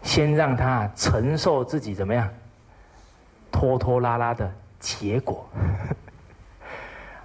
[0.03, 2.29] 先让他承受自己怎么样
[3.53, 5.47] 拖拖拉拉的结果，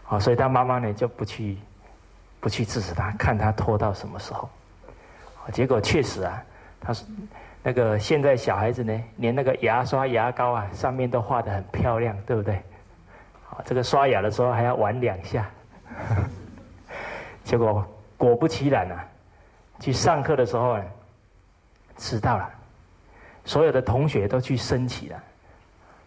[0.04, 1.58] 好， 所以他妈妈呢就不去
[2.40, 4.50] 不去制止他，看他拖到什么时候。
[5.54, 6.44] 结果确实啊，
[6.80, 7.06] 他是
[7.64, 12.62] 那个现在小孩子呢，连那个牙刷、牙膏啊，上面都画的很漂亮，对不对？
[13.66, 15.50] 这个刷牙的时候还要玩两下，
[17.44, 17.84] 结果
[18.16, 19.04] 果不其然啊，
[19.80, 20.84] 去上课的时候呢，
[21.98, 22.48] 迟到了，
[23.46, 25.24] 所有的同学都去升旗了，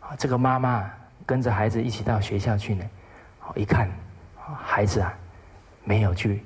[0.01, 0.89] 啊，这个妈妈
[1.27, 2.85] 跟着孩子一起到学校去呢，
[3.57, 3.91] 一看，
[4.63, 5.13] 孩子啊，
[5.83, 6.45] 没有去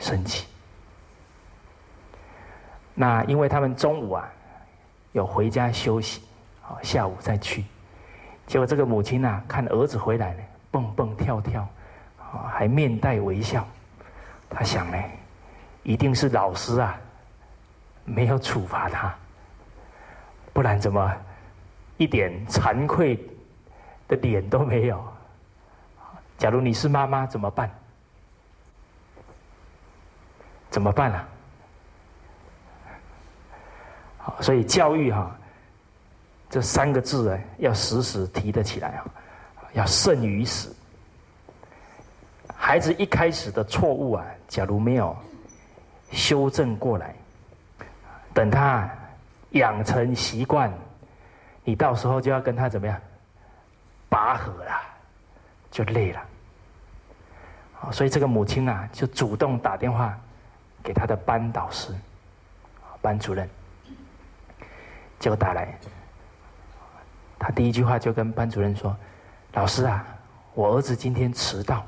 [0.00, 0.48] 升旗，
[2.94, 4.28] 那因为他们中午啊，
[5.12, 6.22] 有回家休息，
[6.60, 7.64] 好，下午再去。
[8.46, 11.66] 结果这个母亲呐，看儿子回来呢，蹦蹦跳跳，
[12.18, 13.66] 啊，还面带微笑。
[14.48, 14.98] 他想呢，
[15.82, 16.98] 一定是老师啊，
[18.04, 19.14] 没有处罚他，
[20.52, 21.12] 不然怎么
[21.96, 23.16] 一点惭愧
[24.08, 25.02] 的脸都没有？
[26.36, 27.70] 假如你是妈妈怎么办？
[30.70, 31.28] 怎么办啊？
[34.22, 35.34] 好，所以教育哈。
[36.52, 39.04] 这三个字呢，要时时提得起来啊，
[39.72, 40.74] 要胜于死。
[42.56, 45.16] 孩子一开始的错误啊，假如没有
[46.10, 47.14] 修正过来，
[48.34, 48.90] 等他
[49.50, 50.72] 养成习惯，
[51.62, 53.00] 你到时候就要跟他怎么样
[54.08, 54.72] 拔河了，
[55.70, 56.20] 就累了。
[57.92, 60.18] 所以这个母亲啊，就主动打电话
[60.82, 61.94] 给他的班导师、
[63.00, 63.48] 班主任，
[65.20, 65.78] 结果打来。
[67.38, 68.94] 他第一句话就跟班主任说
[69.54, 70.04] ：“老师啊，
[70.52, 71.86] 我儿子今天迟到。”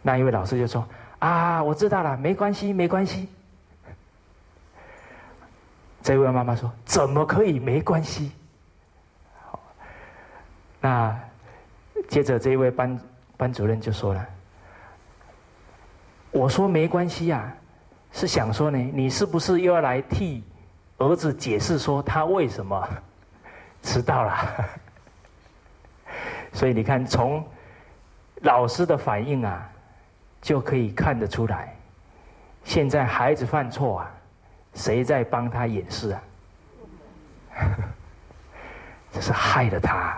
[0.00, 0.84] 那一位老师就说
[1.20, 3.28] ：“啊，我知道了，没关系，没关系。”
[6.02, 8.32] 这位妈妈说：“怎么可以没关系？”
[10.80, 11.16] 那
[12.08, 13.00] 接着这一位班
[13.36, 14.26] 班主任就说了
[16.32, 17.54] ：“我说没关系呀，
[18.10, 20.42] 是想说呢，你是不是又要来替
[21.02, 22.88] 儿子解释说他为什么？
[23.82, 24.36] ”迟到了，
[26.54, 27.44] 所以你看，从
[28.42, 29.68] 老师的反应啊，
[30.40, 31.74] 就可以看得出来，
[32.62, 34.10] 现在孩子犯错啊，
[34.74, 36.22] 谁在帮他掩饰啊？
[39.10, 40.16] 这是害了他。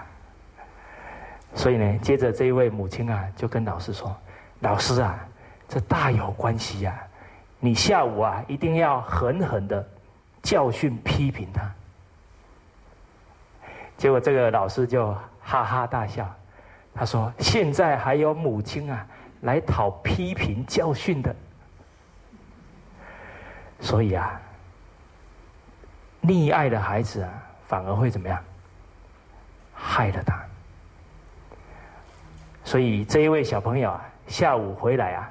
[1.54, 4.14] 所以呢，接着这一位母亲啊，就跟老师说
[4.60, 5.18] ：“老师啊，
[5.66, 7.00] 这大有关系呀，
[7.60, 9.88] 你下午啊，一定要狠狠的
[10.44, 11.68] 教训批评他。”
[13.98, 16.32] 结果这个老师就哈哈大笑，
[16.94, 19.06] 他说：“现在还有母亲啊
[19.40, 21.34] 来讨批评教训的，
[23.80, 24.40] 所以啊，
[26.22, 27.30] 溺爱的孩子啊
[27.66, 28.42] 反而会怎么样？
[29.72, 30.40] 害了他。
[32.64, 35.30] 所以这一位小朋友啊，下午回来啊，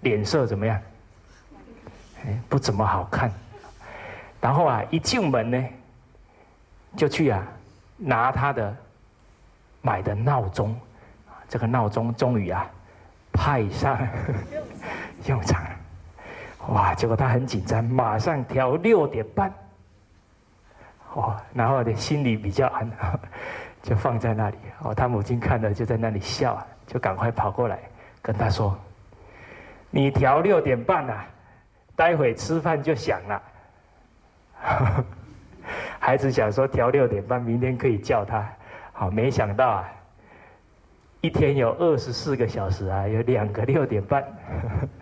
[0.00, 0.80] 脸色怎么样？
[2.24, 3.30] 哎，不怎么好看。
[4.40, 5.64] 然后啊，一进门呢，
[6.96, 7.46] 就去啊。”
[8.00, 8.76] 拿他的
[9.82, 10.80] 买的闹钟，
[11.48, 12.64] 这个闹钟终于啊
[13.32, 13.98] 派上
[15.26, 15.70] 用场了，
[16.68, 16.94] 哇！
[16.94, 19.52] 结果他很紧张，马上调六点半，
[21.12, 21.36] 哦！
[21.52, 22.88] 然后呢，心里比较安，
[23.82, 24.56] 就放在那里。
[24.82, 27.80] 哦，他母亲看了就在那里笑，就赶快跑过来
[28.22, 28.78] 跟他说
[29.90, 31.26] ：“你调六点半啊，
[31.96, 33.42] 待会吃饭就响了。”
[36.00, 38.46] 孩子想说调六点半，明天可以叫他，
[38.92, 39.88] 好，没想到啊，
[41.20, 44.24] 一天有二十四个小时啊，有两个六点半，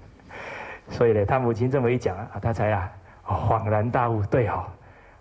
[0.91, 2.91] 所以呢，他母亲这么一讲啊，他才啊
[3.25, 4.65] 恍然大悟，对哦，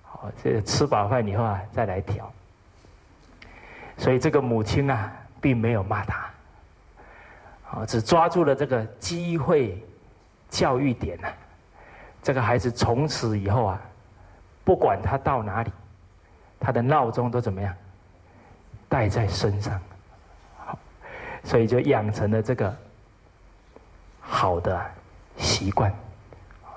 [0.03, 2.31] 好，这吃饱饭以后啊，再来调。
[3.97, 6.29] 所以这个母亲啊，并没有骂他，
[7.69, 9.81] 啊，只抓住了这个机会
[10.49, 11.27] 教育点呢。
[12.21, 13.81] 这个孩子从此以后啊，
[14.65, 15.71] 不管他到哪里，
[16.59, 17.73] 他的闹钟都怎么样，
[18.89, 19.79] 带在身上，
[20.57, 20.77] 好，
[21.43, 22.75] 所以就养成了这个
[24.19, 24.85] 好的
[25.37, 25.93] 习惯，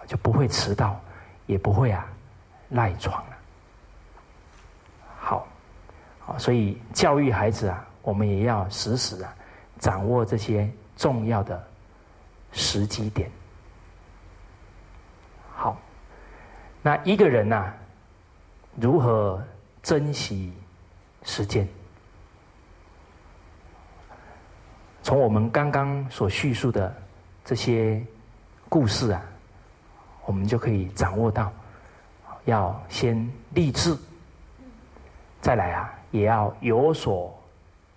[0.06, 1.00] 就不会迟到，
[1.46, 2.06] 也不会啊
[2.68, 3.34] 赖床了。
[6.36, 9.34] 所以教育孩子啊，我们也要时时啊
[9.78, 11.58] 掌握这些重要的
[12.52, 13.30] 时机点。
[15.56, 15.74] 好，
[16.88, 17.70] 那一个人呐，
[18.80, 19.44] 如何
[19.82, 20.50] 珍惜
[21.22, 21.68] 时间？
[25.02, 26.90] 从我们刚刚所叙述的
[27.44, 28.02] 这些
[28.70, 29.22] 故事啊，
[30.24, 31.52] 我们就可以掌握到，
[32.46, 33.94] 要先立志，
[35.42, 35.92] 再来啊。
[36.10, 37.38] 也要有所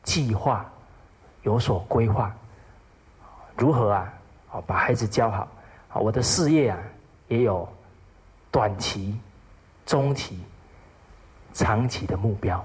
[0.04, 0.70] 计划，
[1.44, 2.36] 有所规划，
[3.56, 4.14] 如何啊？
[4.52, 5.48] 哦，把孩子教好
[5.88, 5.96] 啊！
[5.96, 6.78] 我的事业啊，
[7.30, 7.66] 也有
[8.52, 9.18] 短期、
[9.86, 10.40] 中期、
[11.54, 12.64] 长期的目标，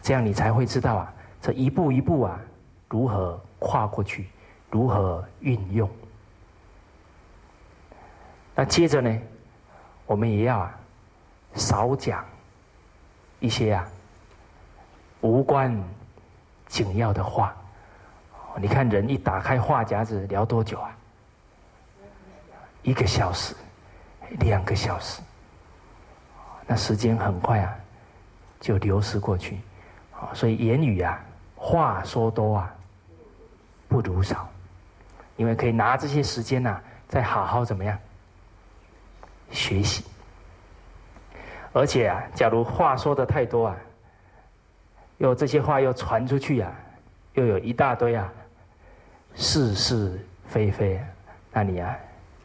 [0.00, 2.40] 这样你才会知道啊，这一步一步啊，
[2.88, 4.26] 如何跨过去，
[4.70, 5.88] 如何运用。
[8.54, 9.20] 那接着呢，
[10.06, 10.78] 我们也要啊，
[11.54, 12.24] 少讲
[13.38, 13.86] 一些啊。
[15.20, 15.76] 无关
[16.66, 17.54] 紧要的话，
[18.58, 20.96] 你看人一打开话匣子聊多久啊？
[22.82, 23.54] 一个小时，
[24.40, 25.20] 两个小时，
[26.66, 27.74] 那时间很快啊，
[28.60, 29.58] 就流失过去。
[30.12, 31.20] 啊，所以言语啊，
[31.54, 32.74] 话说多啊，
[33.88, 34.48] 不如少，
[35.36, 37.98] 因为可以拿这些时间呐，再好好怎么样
[39.50, 40.04] 学习。
[41.72, 43.76] 而且啊，假如话说的太多啊。
[45.18, 46.70] 又这些话又传出去呀，
[47.32, 48.30] 又有一大堆啊，
[49.34, 51.00] 是是非非，
[51.50, 51.96] 那你啊，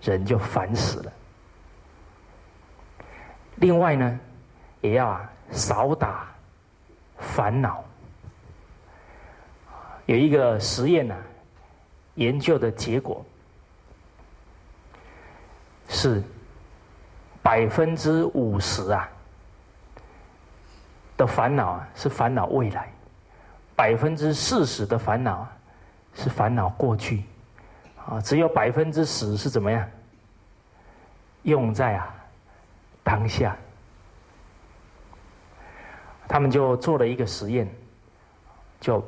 [0.01, 1.11] 人就烦死了。
[3.61, 4.19] 另外呢，
[4.81, 6.27] 也要啊少打
[7.19, 7.83] 烦恼。
[10.07, 11.15] 有一个实验呢，
[12.15, 13.23] 研究的结果
[15.87, 16.21] 是
[17.43, 19.07] 百分之五十啊。
[21.15, 22.87] 的烦恼啊，是烦恼未来；
[23.75, 25.51] 百分之四十的烦恼啊，
[26.15, 27.23] 是烦恼过去。
[28.07, 29.87] 啊，只有百分之十是怎么样？
[31.43, 32.11] 用在啊
[33.03, 33.55] 当下。
[36.27, 37.69] 他们就做了一个实验，
[38.79, 39.03] 就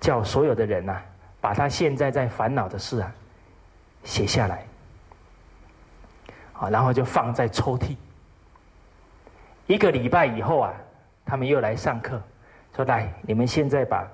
[0.00, 1.00] 叫所有的人呐，
[1.40, 3.12] 把他现在在烦恼的事啊
[4.04, 4.64] 写下来，
[6.52, 7.96] 啊，然后就放在抽屉。
[9.66, 10.74] 一个礼拜以后啊。
[11.22, 12.20] 他们又来上课，
[12.74, 14.04] 说：“来，你们现在把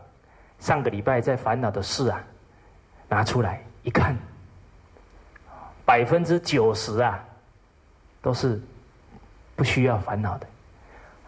[0.59, 2.23] 上个礼拜在烦恼的事啊
[3.09, 4.15] 拿出来一看，
[5.87, 7.25] 百分之九十啊
[8.21, 8.61] 都是
[9.57, 10.47] 不需要烦恼的。”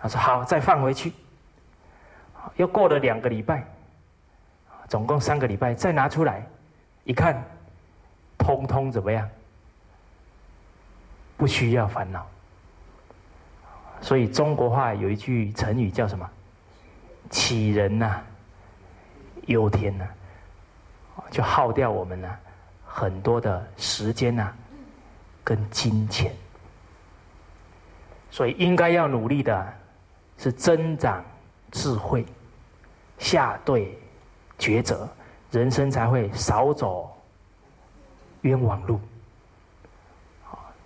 [0.01, 1.13] 他说：“好，再放回去。”
[2.57, 3.65] 又过了两个礼拜，
[4.89, 6.47] 总共三个礼拜，再拿出来
[7.05, 7.43] 一看，
[8.39, 9.29] 通通怎么样？
[11.37, 12.27] 不需要烦恼。
[14.01, 16.31] 所以中国话有一句成语叫什么
[17.31, 18.21] ？“杞人呐，
[19.47, 20.07] 忧天呐”，
[21.31, 22.29] 就耗掉我们呢
[22.87, 24.53] 很多的时间呐，
[25.43, 26.33] 跟金钱。
[28.31, 29.75] 所以应该要努力的
[30.37, 31.25] 是增长
[31.71, 32.25] 智慧，
[33.19, 33.99] 下对
[34.59, 35.09] 抉择，
[35.51, 37.17] 人生才会少走
[38.43, 39.01] 冤枉路。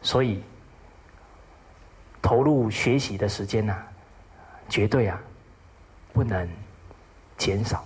[0.01, 0.43] 所以。
[2.24, 3.76] 投入学习的时间呐，
[4.68, 5.20] 绝对啊，
[6.12, 6.49] 不能
[7.36, 7.84] 减少。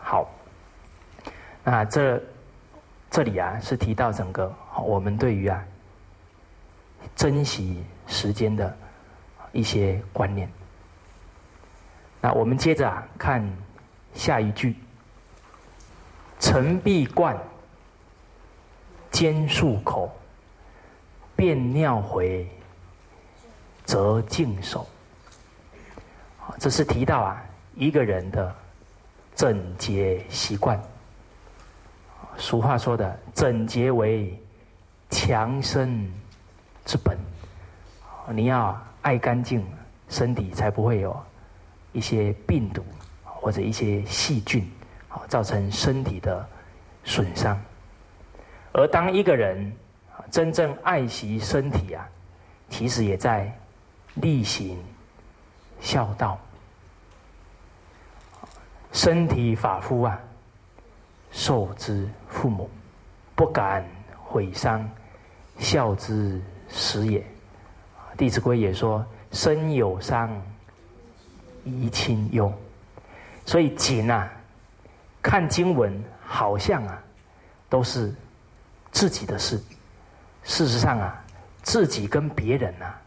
[0.00, 0.26] 好，
[1.62, 2.20] 那这
[3.10, 4.50] 这里啊是提到整个
[4.82, 5.62] 我们对于啊
[7.14, 8.76] 珍惜时间的
[9.52, 10.50] 一些观念。
[12.20, 13.42] 那我们接着啊看
[14.14, 14.76] 下一句：
[16.40, 17.36] 陈必冠，
[19.10, 20.10] 兼漱口。
[21.36, 22.44] 便尿回，
[23.84, 24.84] 则净手。
[26.58, 27.40] 这是提到啊
[27.76, 28.52] 一个人的
[29.36, 30.82] 整洁习惯。
[32.36, 34.36] 俗话说的“整洁为
[35.10, 36.12] 强身
[36.88, 37.18] 之本”，
[38.32, 39.62] 你要爱干净，
[40.08, 41.14] 身体才不会有
[41.92, 42.82] 一些病毒
[43.22, 44.66] 或者一些细菌，
[45.10, 46.48] 啊，造成身体的
[47.04, 47.60] 损伤。
[48.72, 49.70] 而当一个人
[50.30, 52.08] 真正爱惜身体啊，
[52.70, 53.52] 其实也在
[54.14, 54.82] 例行
[55.80, 56.38] 孝道。
[58.92, 60.18] 身体发肤啊，
[61.30, 62.70] 受之父母，
[63.34, 63.84] 不敢
[64.16, 64.88] 毁伤，
[65.58, 67.20] 孝之死也。
[68.16, 70.30] 《弟子规》也说：“身有伤，
[71.64, 72.52] 贻亲忧。”
[73.46, 74.30] 所以谨啊，
[75.22, 77.02] 看经文好像啊，
[77.68, 78.14] 都是
[78.90, 79.60] 自己的事。
[80.42, 81.24] 事实上啊，
[81.62, 83.00] 自己跟别人啊，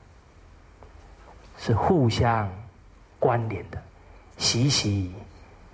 [1.57, 2.49] 是互相
[3.19, 3.81] 关联的，
[4.37, 5.13] 息息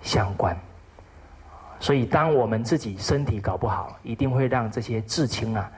[0.02, 0.56] 相关。
[1.80, 5.70] 所以，当我们自己身体搞不好，一定会让这些至亲啊，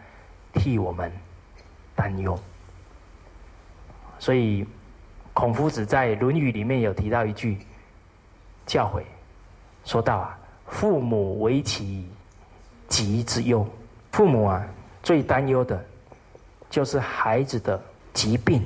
[0.54, 1.12] 替我们
[2.00, 2.38] 担忧。
[4.18, 4.66] 所以，
[5.34, 7.58] 孔夫子在《论语》里面有提到一句
[8.64, 9.02] 教诲，
[9.84, 12.08] 说到啊，父母为其
[12.88, 13.68] 疾之忧。
[14.12, 14.66] 父母啊，
[15.02, 15.78] 最担忧的，
[16.70, 17.78] 就是孩子的
[18.14, 18.62] 疾病。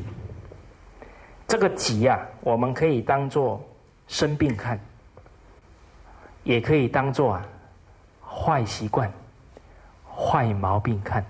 [1.49, 3.61] 这个疾啊，我们可以当做
[4.07, 4.79] 生病看，
[6.45, 7.47] 也可以当做啊
[8.25, 9.13] 坏习惯、
[10.09, 11.25] 坏毛病看。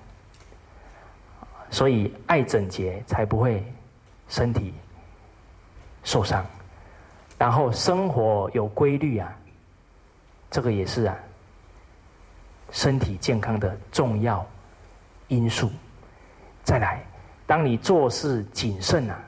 [1.71, 3.65] 所以，爱整洁才不会。
[4.27, 4.73] 身体
[6.03, 6.45] 受伤，
[7.39, 9.31] 然后生活有规律啊，
[10.51, 11.15] 这个也是啊，
[12.71, 14.45] 身体健康的重要
[15.29, 15.71] 因素。
[16.65, 17.05] 再来，
[17.47, 19.23] 当你做事谨慎啊，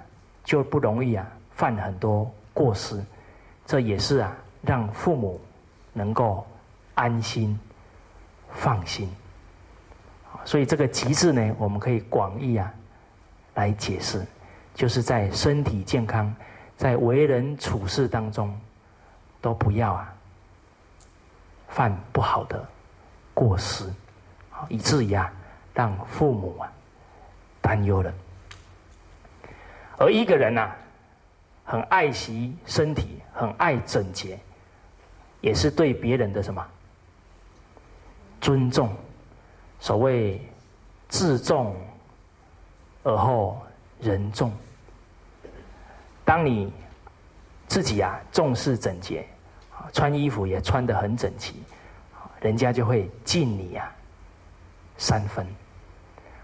[0.45, 2.99] 就不容易啊犯很多过失，
[3.67, 5.39] 这也是啊让父母
[5.93, 6.45] 能够
[6.95, 7.57] 安心
[8.51, 9.15] 放心。
[10.47, 12.73] 所以这个“极”致呢，我们可以广义啊
[13.55, 14.25] 来解释。
[14.75, 16.35] 就是在身体健康，
[16.77, 18.55] 在为人处事当中，
[19.41, 20.15] 都不要啊
[21.69, 22.63] 犯不好的
[23.33, 23.91] 过失，
[24.69, 25.33] 以至于啊
[25.73, 26.71] 让父母啊
[27.63, 28.13] 担忧了。
[29.97, 30.71] 而一个人呐，
[31.65, 34.39] 很爱惜身体，很爱整洁，
[35.41, 36.63] 也是对别人的什么
[38.43, 38.95] 尊重？
[39.87, 40.41] 所谓
[41.07, 41.77] 自重
[43.05, 43.63] 而后
[44.01, 44.53] 人重。
[46.25, 46.73] 当你
[47.69, 49.25] 自己啊重视整洁，
[49.93, 51.63] 穿衣服也穿得很整齐，
[52.41, 53.95] 人家就会敬你啊
[54.99, 55.47] 三分。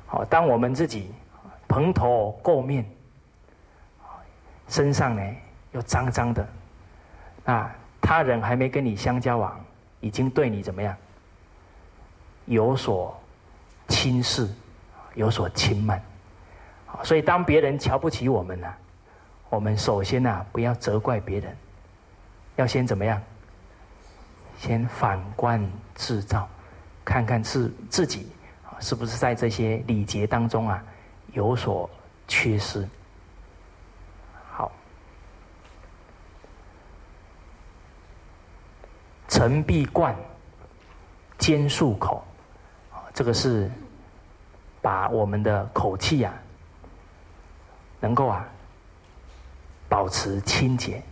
[0.07, 1.13] 好，当我们自己
[1.67, 2.89] 蓬头垢面，
[4.69, 5.37] 身上呢
[5.73, 6.47] 又脏脏的，
[7.45, 7.69] 那
[8.01, 9.61] 他人还没跟你相交往，
[9.99, 10.97] 已经对你怎么样？
[12.47, 13.21] 有所
[13.89, 14.49] 轻视，
[15.15, 16.03] 有所轻慢。
[17.03, 18.73] 所以当别人瞧不起我们呢？
[19.49, 21.57] 我们首先啊，不要责怪别人，
[22.57, 23.21] 要先怎么样？
[24.59, 25.63] 先反观
[25.95, 26.49] 自照，
[27.05, 28.31] 看看自自己，
[28.79, 30.83] 是不是在这些礼节当中啊
[31.33, 31.91] 有所
[32.29, 32.89] 缺失？
[34.53, 34.71] 好，
[39.29, 40.15] 陈必冠，
[41.39, 42.25] 兼漱口，
[43.15, 43.71] 这个是
[44.81, 46.33] 把我们的口气啊，
[48.01, 48.47] 能够啊。
[49.89, 51.03] 保持清洁，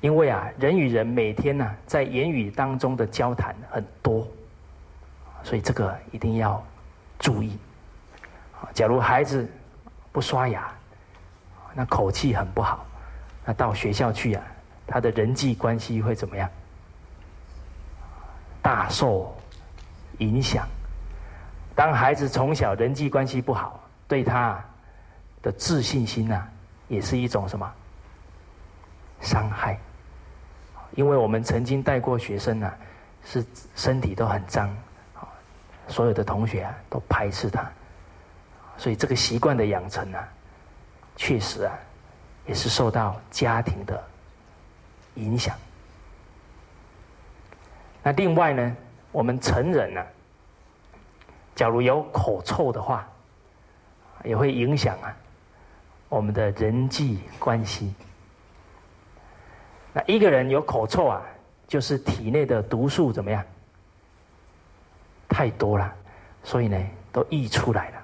[0.00, 4.26] 因为啊，人与人每天呢，在言语当中的交谈很多，
[5.44, 6.60] 所以这个一定要
[7.20, 7.56] 注意。
[8.74, 9.48] 假如孩子
[10.10, 10.72] 不刷牙，
[11.72, 12.84] 那口气很不好，
[13.44, 14.42] 那到学校去啊，
[14.84, 16.50] 他的人际关系会怎么样？
[18.60, 19.32] 大受
[20.20, 20.66] 影响。
[21.74, 24.58] 当孩子从小人际关系不好，对他
[25.42, 26.48] 的自信心呐。
[26.88, 27.72] 也是一种什么
[29.20, 29.78] 伤害？
[30.96, 32.72] 因为我们曾经带过学生呢，
[33.24, 33.46] 是
[33.76, 34.76] 身体都很脏，
[35.86, 37.64] 所有的同学啊都排斥他，
[38.76, 40.18] 所以这个习惯的养成呢，
[41.14, 41.72] 确实啊，
[42.44, 44.02] 也是受到家庭的
[45.14, 45.56] 影响。
[48.02, 48.76] 那另外呢，
[49.12, 50.06] 我们成人呢，
[51.54, 53.08] 假如有口臭的话，
[54.24, 55.16] 也会影响啊。
[56.08, 57.94] 我们的人际关系，
[59.92, 61.22] 那一个人有口臭啊，
[61.68, 63.44] 就是体内的毒素怎么样？
[65.28, 65.94] 太多了，
[66.42, 66.76] 所以呢，
[67.12, 68.02] 都溢出来了。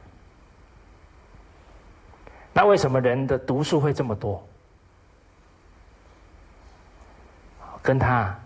[2.53, 4.43] 那为什么人的毒素会这么多？
[7.83, 8.37] 跟他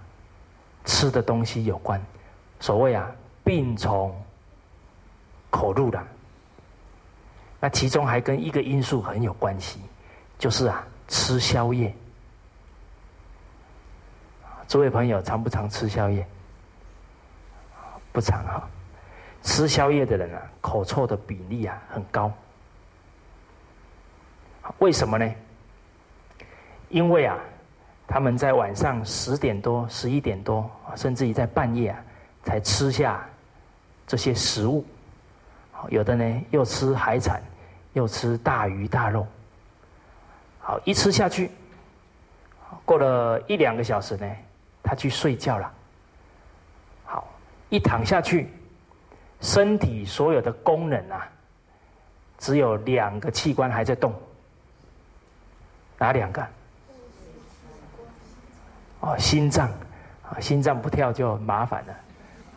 [0.85, 2.03] 吃的东西有关。
[2.61, 3.11] 所谓啊，
[3.43, 4.15] 病从
[5.51, 6.01] 口入的。
[7.59, 9.81] 那其中还跟一个因素很有关系，
[10.39, 11.93] 就是啊，吃宵夜。
[14.69, 16.25] 诸位朋友，常不常吃宵夜？
[18.13, 18.69] 不常哈。
[19.43, 22.31] 吃宵夜的人啊，口臭的比例啊很高。
[24.79, 25.35] 为什么呢？
[26.89, 27.37] 因为啊，
[28.07, 32.05] 他们在晚上十点多、十一点多，甚至于在半夜啊，
[32.45, 33.25] 才吃下
[34.07, 34.85] 这些食物。
[35.89, 37.43] 有的呢，又吃海产，
[37.95, 39.27] 又吃大鱼大肉。
[40.59, 41.51] 好，一吃下去，
[42.85, 44.31] 过了一两个小时呢，
[44.83, 45.73] 他去睡觉了。
[47.05, 47.27] 好，
[47.71, 48.53] 一躺下去，
[49.41, 51.27] 身体所有的功能啊，
[52.39, 54.13] 只有两个器官还在动。
[55.97, 56.47] 哪两个？
[59.01, 59.67] 哦，心脏
[60.29, 61.95] 啊，心脏不跳就麻烦了。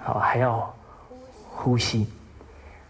[0.04, 0.74] 好，还要
[1.50, 2.08] 呼吸。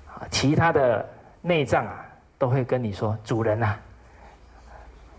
[0.08, 1.08] 啊其他的
[1.42, 2.06] 内脏啊，
[2.38, 3.76] 都会跟你说：“主人呐，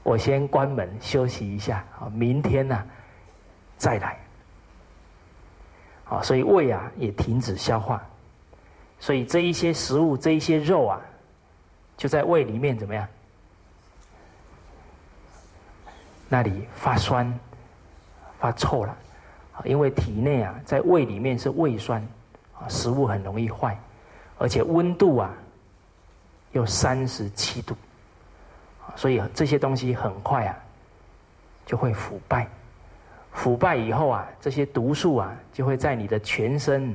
[0.02, 2.84] 我先关门休息一下啊，明天呢
[3.76, 4.16] 再来。”
[6.10, 8.02] 啊，所以胃啊也停止消化，
[8.98, 11.00] 所以这一些食物、这一些肉啊，
[11.96, 13.08] 就在胃里面怎么样？
[16.28, 17.38] 那里发酸、
[18.40, 18.96] 发臭了，
[19.64, 22.00] 因为体内啊在胃里面是胃酸
[22.58, 23.78] 啊，食物很容易坏。
[24.36, 25.32] 而且温度啊，
[26.50, 27.76] 有三十七度，
[28.96, 30.56] 所以这些东西很快啊
[31.64, 32.48] 就会腐败。
[33.32, 36.94] 腐败以后啊，这些毒素啊就会在你的全身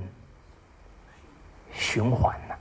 [1.72, 2.58] 循环了。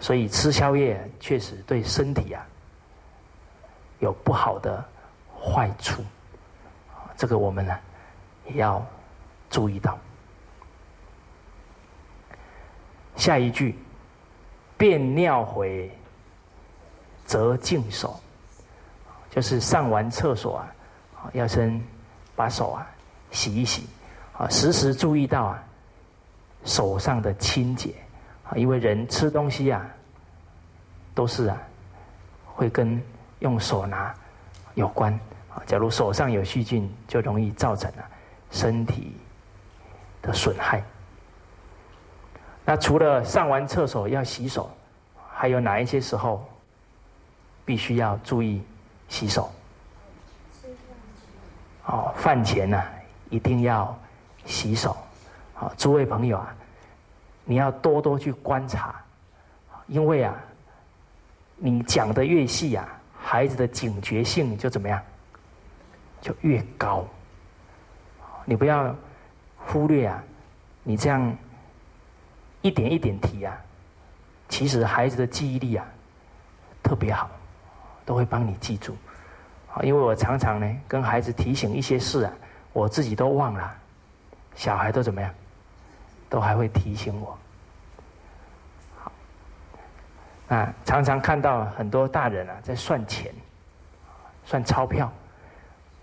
[0.00, 2.44] 所以吃宵夜确实对身体啊
[4.00, 4.84] 有不好的
[5.40, 6.04] 坏处，
[7.16, 7.76] 这个我们呢
[8.46, 8.84] 也要
[9.50, 9.98] 注意到。
[13.16, 13.74] 下一句，
[14.76, 15.90] 便尿回，
[17.24, 18.20] 则净手，
[19.30, 20.68] 就是上完厕所啊，
[21.32, 21.82] 要先
[22.36, 22.86] 把手啊
[23.30, 23.86] 洗一洗，
[24.36, 25.64] 啊，时时注意到啊
[26.64, 27.94] 手上的清洁
[28.44, 29.88] 啊，因为人吃东西啊，
[31.14, 31.56] 都是啊
[32.44, 33.02] 会跟
[33.38, 34.14] 用手拿
[34.74, 35.18] 有关
[35.64, 38.04] 假如手上有细菌，就容易造成了
[38.50, 39.16] 身体
[40.20, 40.82] 的损害。
[42.64, 44.70] 那除了上完厕所要洗手，
[45.30, 46.44] 还有哪一些时候
[47.64, 48.62] 必须要注意
[49.08, 49.50] 洗手？
[51.86, 52.82] 哦，饭前呢
[53.30, 53.96] 一定要
[54.44, 54.96] 洗手。
[55.54, 56.54] 好，诸位朋友啊，
[57.44, 59.00] 你要多多去观察，
[59.86, 60.34] 因为啊，
[61.56, 62.86] 你讲的越细啊，
[63.16, 65.00] 孩子的警觉性就怎么样，
[66.20, 67.04] 就越高。
[68.44, 68.94] 你不要
[69.58, 70.22] 忽略啊，
[70.82, 71.36] 你这样。
[72.62, 73.56] 一点一点提啊，
[74.48, 75.86] 其实孩子的记忆力啊
[76.82, 77.30] 特别好，
[78.04, 78.96] 都会帮你记住。
[79.72, 82.32] 啊，因为我常常呢跟孩子提醒一些事啊，
[82.72, 83.72] 我自己都忘了，
[84.56, 85.32] 小孩都怎么样，
[86.28, 87.38] 都还会提醒我。
[90.48, 93.32] 啊，常常看到很多大人啊在算钱，
[94.44, 95.12] 算钞票，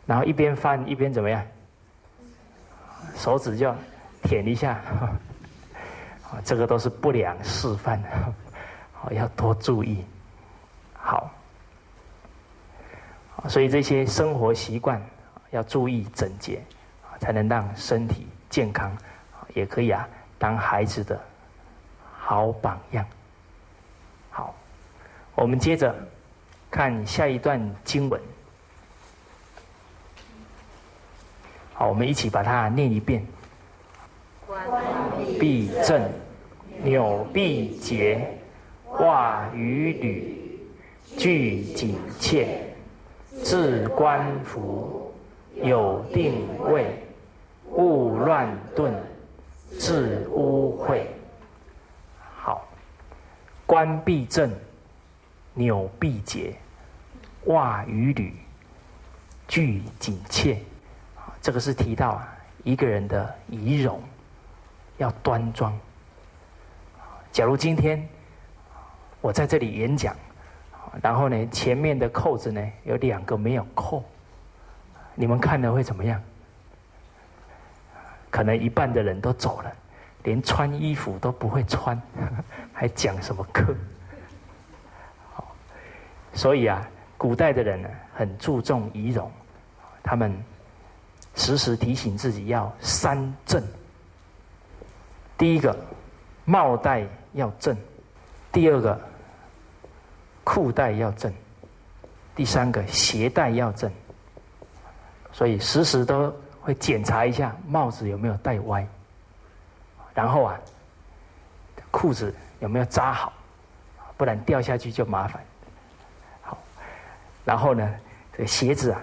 [0.05, 1.43] 然后一边翻一边怎么样，
[3.15, 3.73] 手指就
[4.21, 4.79] 舔一下。
[6.43, 8.01] 这个都是不良示范，
[8.91, 10.03] 好 要多注意。
[10.93, 11.29] 好，
[13.47, 14.99] 所以这些生活习惯
[15.51, 16.59] 要注意整洁，
[17.19, 18.91] 才能让身体健康，
[19.53, 21.21] 也可以啊当孩子的
[22.17, 23.05] 好榜样。
[24.31, 24.55] 好，
[25.35, 25.95] 我们接着
[26.71, 28.19] 看下一段经文。
[31.73, 33.25] 好，我们一起把它念一遍。
[35.39, 36.09] 必正，
[36.83, 38.37] 纽必结，
[38.99, 40.59] 袜与履
[41.17, 42.59] 俱紧切，
[43.43, 45.11] 置冠服，
[45.55, 46.85] 有定位，
[47.71, 48.93] 勿乱顿，
[49.79, 51.01] 致污秽。
[52.35, 52.67] 好，
[53.65, 54.51] 冠必正，
[55.53, 56.53] 纽必结，
[57.45, 58.33] 袜与履
[59.47, 60.57] 俱紧切。
[61.43, 64.01] 这个是提到啊一个人的仪容。
[64.97, 65.77] 要端庄。
[67.31, 68.07] 假如今天
[69.21, 70.15] 我在这里演讲，
[71.01, 74.03] 然后呢，前面的扣子呢有两个没有扣，
[75.15, 76.21] 你们看了会怎么样？
[78.29, 79.73] 可能一半的人都走了，
[80.23, 81.99] 连穿衣服都不会穿，
[82.71, 83.75] 还讲什么课？
[86.33, 86.87] 所以啊，
[87.17, 89.29] 古代的人呢很注重仪容，
[90.03, 90.31] 他们
[91.35, 93.63] 时时提醒自己要三正。
[95.37, 95.75] 第一个，
[96.45, 97.75] 帽带要正；
[98.51, 98.99] 第二个，
[100.43, 101.31] 裤带要正；
[102.35, 103.91] 第三个鞋带要正。
[105.31, 108.87] 所以时时都会检查一下帽子有没有戴歪，
[110.13, 110.59] 然后啊，
[111.89, 113.33] 裤子有没有扎好，
[114.15, 115.43] 不然掉下去就麻烦。
[116.43, 116.57] 好，
[117.43, 117.95] 然后呢，
[118.31, 119.01] 这个鞋子啊，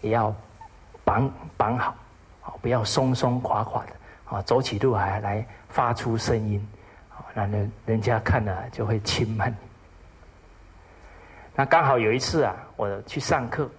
[0.00, 0.32] 也要
[1.04, 1.94] 绑绑好，
[2.40, 3.92] 好不要松松垮垮的，
[4.36, 6.66] 啊，走起路还来发出声音，
[7.10, 9.54] 啊，那人人家看了就会轻慢。
[11.54, 13.70] 那刚好有一次啊，我去上课。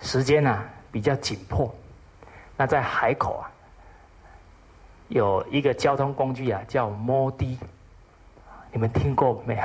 [0.00, 1.74] 时间呢比较紧迫，
[2.56, 3.50] 那在海口啊，
[5.08, 7.58] 有一个交通工具啊叫摩的，
[8.70, 9.62] 你们听过没有？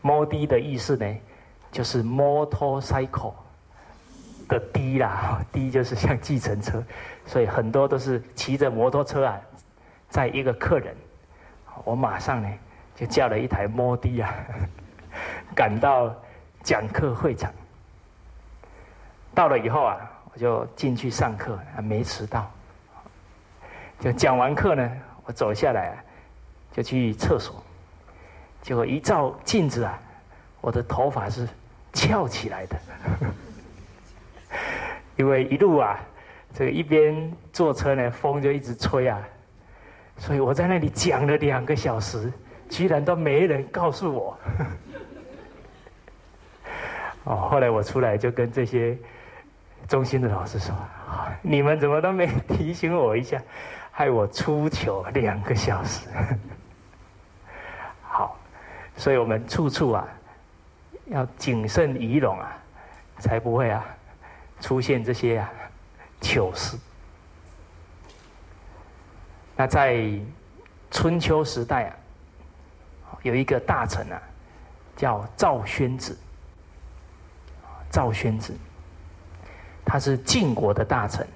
[0.00, 1.16] 摩的的意思呢，
[1.70, 3.34] 就是 motorcycle
[4.52, 6.82] 的的啦， 低就是像计程车，
[7.26, 9.40] 所以很多都是骑着摩托车啊，
[10.08, 10.94] 在一个客人，
[11.84, 12.48] 我马上呢
[12.94, 14.34] 就叫了一台摩的啊，
[15.54, 16.14] 赶到
[16.62, 17.52] 讲课会场。
[19.34, 19.98] 到了以后啊，
[20.32, 22.50] 我就进去上课，还没迟到。
[23.98, 24.90] 就讲完课呢，
[25.24, 25.96] 我走下来，啊
[26.72, 27.62] 就去厕所。
[28.60, 29.98] 结果一照镜子啊，
[30.60, 31.48] 我的头发是
[31.92, 32.76] 翘起来的，
[35.16, 35.98] 因为一路啊，
[36.54, 39.20] 这个一边坐车呢，风就一直吹啊，
[40.16, 42.32] 所以我在那里讲了两个小时，
[42.68, 44.38] 居然都没人告诉我。
[47.24, 48.96] 哦，后来我出来就跟这些。
[49.88, 50.72] 中心的老师说
[51.42, 53.42] ：“你们怎么都没提醒我一下，
[53.90, 56.08] 害我出糗两个小时。
[58.00, 58.38] ”好，
[58.96, 60.06] 所以我们处处啊
[61.06, 62.56] 要谨慎仪容啊，
[63.18, 63.84] 才不会啊
[64.62, 65.50] 出现这些啊
[66.22, 66.78] 糗事。
[69.54, 70.08] 那在
[70.90, 74.22] 春秋时代啊，有一个大臣啊，
[74.96, 76.16] 叫赵宣子。
[77.90, 78.56] 赵宣子。
[79.84, 81.26] 他是晋国的大臣，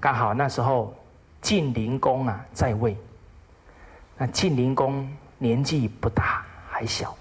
[0.00, 0.92] 刚好那时候
[1.40, 2.96] 晋灵公啊在位。
[4.16, 5.08] 那晋灵公
[5.38, 7.14] 年纪不大，还小，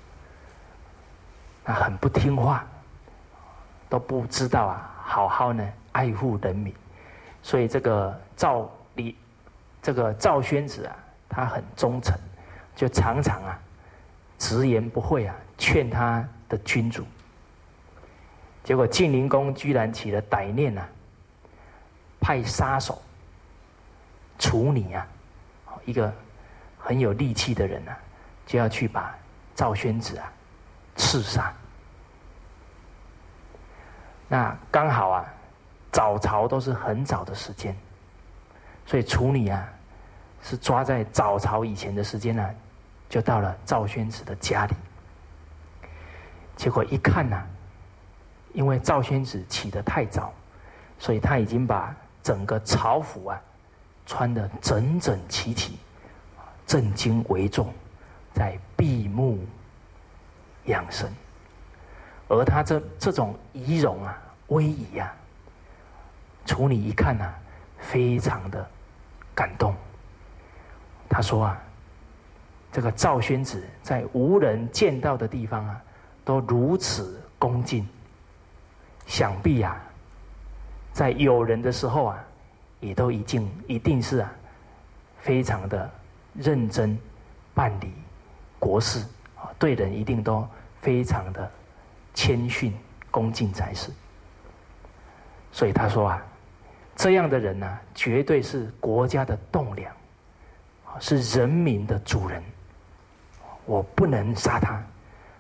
[1.66, 2.66] 那很不听话，
[3.90, 6.74] 都不知道啊，好好呢爱护人民。
[7.44, 9.14] 所以这个赵李，
[9.82, 10.96] 这个赵宣子啊，
[11.28, 12.18] 他很忠诚，
[12.74, 13.60] 就常常啊
[14.40, 17.06] 直言不讳啊劝他的君主。
[18.64, 20.88] 结果晋灵公居然起了歹念啊，
[22.22, 23.02] 派杀手
[24.40, 25.06] 处你啊，
[25.84, 26.14] 一个
[26.78, 27.98] 很有力气的人啊，
[28.46, 29.14] 就要去把
[29.54, 30.32] 赵宣子啊
[30.96, 31.54] 刺杀。
[34.32, 35.26] 那刚好啊，
[35.92, 37.76] 早朝都是很早的时间，
[38.86, 39.68] 所以处女啊
[40.42, 42.50] 是抓在早朝以前的时间呢，
[43.10, 44.74] 就到了赵宣子的家里。
[46.56, 47.46] 结果一看呐。
[48.54, 50.34] 因为赵宣子起得太早，
[51.00, 53.42] 所以他已经把整个朝服啊
[54.06, 55.78] 穿得整整齐齐，
[56.66, 57.74] 正襟危重，
[58.34, 59.40] 在闭目
[60.66, 61.10] 养神。
[62.32, 64.18] 而他这这种仪容啊、
[64.48, 65.14] 威仪啊，
[66.46, 67.30] 处女一看呐，
[67.78, 68.66] 非常的
[69.36, 69.76] 感动。
[71.10, 71.62] 他说啊，
[72.72, 75.82] 这个赵宣子在无人见到的地方啊，
[76.24, 77.86] 都如此恭敬。
[79.08, 79.78] 想必啊，
[80.94, 82.24] 在有人的时候啊，
[82.80, 84.32] 也都已经一定是啊，
[85.20, 85.92] 非常的
[86.34, 86.98] 认真
[87.54, 87.92] 办理
[88.58, 89.06] 国事
[89.36, 90.48] 啊，对人一定都
[90.80, 91.52] 非常的
[92.14, 92.74] 谦逊
[93.10, 93.92] 恭敬才是。
[95.52, 96.22] 所以他说啊，
[96.96, 99.94] 这样的人呢，绝对是国家的栋梁，
[101.00, 102.42] 是人民的主人。
[103.66, 104.82] 我不能杀他，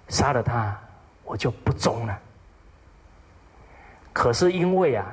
[0.07, 0.77] 杀了他，
[1.23, 2.19] 我就不忠了。
[4.13, 5.05] 可是因为啊，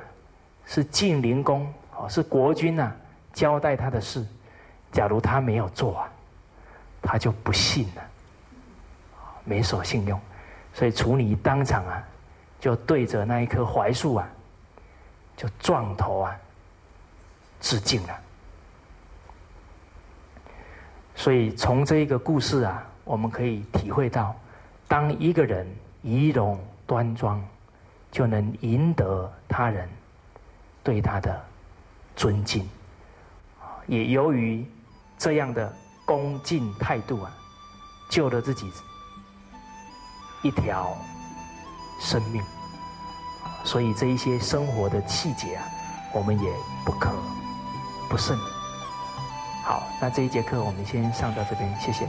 [0.65, 2.91] 是晋灵公哦，是国君呐
[3.33, 4.25] 交代他的事，
[4.91, 6.11] 假如他没有做啊，
[7.01, 8.03] 他就不信了，
[9.43, 10.19] 没守信用，
[10.79, 12.01] 所以处女当场啊，
[12.57, 14.25] 就对着那一棵槐树啊，
[15.35, 16.33] 就撞头啊，
[17.59, 18.17] 致敬了。
[21.15, 24.33] 所以从这一个故事啊，我们可以体会到，
[24.87, 25.67] 当一个人
[26.01, 26.57] 仪容
[26.87, 27.45] 端庄。
[28.11, 29.87] 就能赢得他人
[30.83, 31.39] 对他的
[32.15, 32.67] 尊敬，
[33.85, 34.65] 也由于
[35.15, 35.71] 这样的
[36.05, 37.31] 恭敬态度啊，
[38.09, 38.67] 救了自己
[40.41, 40.97] 一条
[41.99, 42.41] 生命。
[43.63, 45.65] 所以这一些生活的细节啊，
[46.13, 46.51] 我们也
[46.85, 47.11] 不可
[48.09, 48.37] 不慎。
[49.63, 52.07] 好，那这一节课我们先上到这边，谢谢。